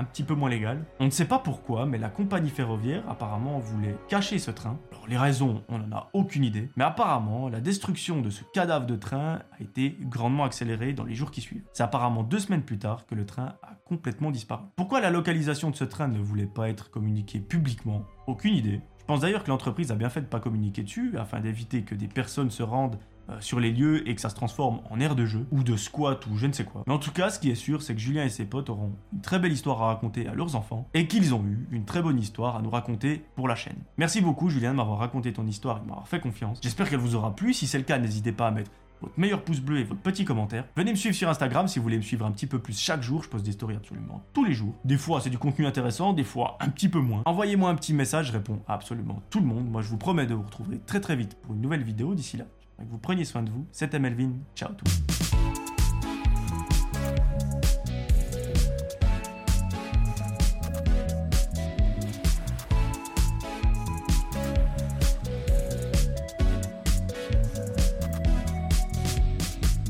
un 0.00 0.04
petit 0.04 0.22
peu 0.22 0.34
moins 0.34 0.48
légales. 0.48 0.84
On 0.98 1.04
ne 1.04 1.10
sait 1.10 1.26
pas 1.26 1.38
pourquoi, 1.38 1.84
mais 1.84 1.98
la 1.98 2.08
compagnie 2.08 2.48
ferroviaire 2.48 3.02
apparemment 3.08 3.58
voulait 3.58 3.96
cacher 4.08 4.38
ce 4.38 4.50
train. 4.50 4.78
Alors 4.92 5.06
les 5.06 5.18
raisons, 5.18 5.62
on 5.68 5.78
n'en 5.78 5.94
a 5.94 6.10
aucune 6.14 6.42
idée, 6.42 6.70
mais 6.76 6.84
apparemment 6.84 7.50
la 7.50 7.60
destruction 7.60 8.22
de 8.22 8.30
ce 8.30 8.42
cadavre 8.54 8.86
de 8.86 8.96
train 8.96 9.40
a 9.58 9.62
été 9.62 9.98
grandement 10.00 10.44
accélérée 10.44 10.94
dans 10.94 11.04
les 11.04 11.14
jours 11.14 11.30
qui 11.30 11.42
suivent. 11.42 11.64
C'est 11.74 11.82
apparemment 11.82 12.22
deux 12.22 12.38
semaines 12.38 12.62
plus 12.62 12.78
tard 12.78 13.04
que 13.06 13.14
le 13.14 13.26
train 13.26 13.56
a 13.62 13.74
complètement 13.84 14.30
disparu. 14.30 14.64
Pourquoi 14.74 15.00
la 15.00 15.10
localisation 15.10 15.70
de 15.70 15.76
ce 15.76 15.84
train 15.84 16.08
ne 16.08 16.18
voulait 16.18 16.46
pas 16.46 16.70
être 16.70 16.90
communiquée 16.90 17.40
publiquement? 17.40 18.04
Aucune 18.26 18.54
idée. 18.54 18.80
Pense 19.10 19.22
d'ailleurs 19.22 19.42
que 19.42 19.50
l'entreprise 19.50 19.90
a 19.90 19.96
bien 19.96 20.08
fait 20.08 20.20
de 20.20 20.26
ne 20.26 20.30
pas 20.30 20.38
communiquer 20.38 20.84
dessus 20.84 21.14
afin 21.18 21.40
d'éviter 21.40 21.82
que 21.82 21.96
des 21.96 22.06
personnes 22.06 22.52
se 22.52 22.62
rendent 22.62 22.96
euh, 23.28 23.36
sur 23.40 23.58
les 23.58 23.72
lieux 23.72 24.08
et 24.08 24.14
que 24.14 24.20
ça 24.20 24.28
se 24.28 24.36
transforme 24.36 24.82
en 24.88 25.00
aire 25.00 25.16
de 25.16 25.26
jeu 25.26 25.46
ou 25.50 25.64
de 25.64 25.76
squat 25.76 26.24
ou 26.28 26.36
je 26.36 26.46
ne 26.46 26.52
sais 26.52 26.62
quoi. 26.62 26.84
Mais 26.86 26.92
en 26.92 26.98
tout 27.00 27.10
cas, 27.10 27.28
ce 27.28 27.40
qui 27.40 27.50
est 27.50 27.56
sûr, 27.56 27.82
c'est 27.82 27.94
que 27.94 28.00
Julien 28.00 28.24
et 28.24 28.28
ses 28.28 28.44
potes 28.44 28.70
auront 28.70 28.92
une 29.12 29.20
très 29.20 29.40
belle 29.40 29.50
histoire 29.50 29.82
à 29.82 29.86
raconter 29.86 30.28
à 30.28 30.34
leurs 30.34 30.54
enfants 30.54 30.86
et 30.94 31.08
qu'ils 31.08 31.34
ont 31.34 31.44
eu 31.44 31.66
une 31.72 31.84
très 31.84 32.02
bonne 32.02 32.20
histoire 32.20 32.54
à 32.54 32.62
nous 32.62 32.70
raconter 32.70 33.24
pour 33.34 33.48
la 33.48 33.56
chaîne. 33.56 33.78
Merci 33.98 34.20
beaucoup 34.20 34.48
Julien 34.48 34.70
de 34.70 34.76
m'avoir 34.76 34.98
raconté 34.98 35.32
ton 35.32 35.44
histoire 35.44 35.78
et 35.78 35.80
de 35.80 35.86
m'avoir 35.86 36.06
fait 36.06 36.20
confiance. 36.20 36.60
J'espère 36.62 36.88
qu'elle 36.88 37.00
vous 37.00 37.16
aura 37.16 37.34
plu. 37.34 37.52
Si 37.52 37.66
c'est 37.66 37.78
le 37.78 37.84
cas, 37.84 37.98
n'hésitez 37.98 38.30
pas 38.30 38.46
à 38.46 38.50
mettre 38.52 38.70
votre 39.00 39.18
meilleur 39.18 39.42
pouce 39.42 39.60
bleu 39.60 39.78
et 39.78 39.84
votre 39.84 40.00
petit 40.00 40.24
commentaire. 40.24 40.64
Venez 40.76 40.90
me 40.90 40.96
suivre 40.96 41.14
sur 41.14 41.28
Instagram 41.28 41.68
si 41.68 41.78
vous 41.78 41.82
voulez 41.82 41.96
me 41.96 42.02
suivre 42.02 42.26
un 42.26 42.30
petit 42.30 42.46
peu 42.46 42.58
plus 42.58 42.78
chaque 42.78 43.02
jour. 43.02 43.22
Je 43.22 43.28
poste 43.28 43.44
des 43.44 43.52
stories 43.52 43.76
absolument 43.76 44.22
tous 44.32 44.44
les 44.44 44.54
jours. 44.54 44.74
Des 44.84 44.96
fois, 44.96 45.20
c'est 45.20 45.30
du 45.30 45.38
contenu 45.38 45.66
intéressant, 45.66 46.12
des 46.12 46.24
fois, 46.24 46.56
un 46.60 46.68
petit 46.68 46.88
peu 46.88 47.00
moins. 47.00 47.22
Envoyez-moi 47.26 47.70
un 47.70 47.74
petit 47.74 47.94
message, 47.94 48.28
je 48.28 48.32
réponds 48.32 48.60
à 48.66 48.74
absolument 48.74 49.22
tout 49.30 49.40
le 49.40 49.46
monde. 49.46 49.70
Moi, 49.70 49.82
je 49.82 49.88
vous 49.88 49.98
promets 49.98 50.26
de 50.26 50.34
vous 50.34 50.42
retrouver 50.42 50.80
très 50.86 51.00
très 51.00 51.16
vite 51.16 51.36
pour 51.36 51.54
une 51.54 51.60
nouvelle 51.60 51.82
vidéo. 51.82 52.14
D'ici 52.14 52.36
là, 52.36 52.44
vous 52.78 52.98
preniez 52.98 53.24
soin 53.24 53.42
de 53.42 53.50
vous. 53.50 53.66
C'était 53.72 53.98
Melvin. 53.98 54.32
Ciao 54.54 54.72
tout 54.72 54.84
le 54.84 54.90
monde. 54.90 55.69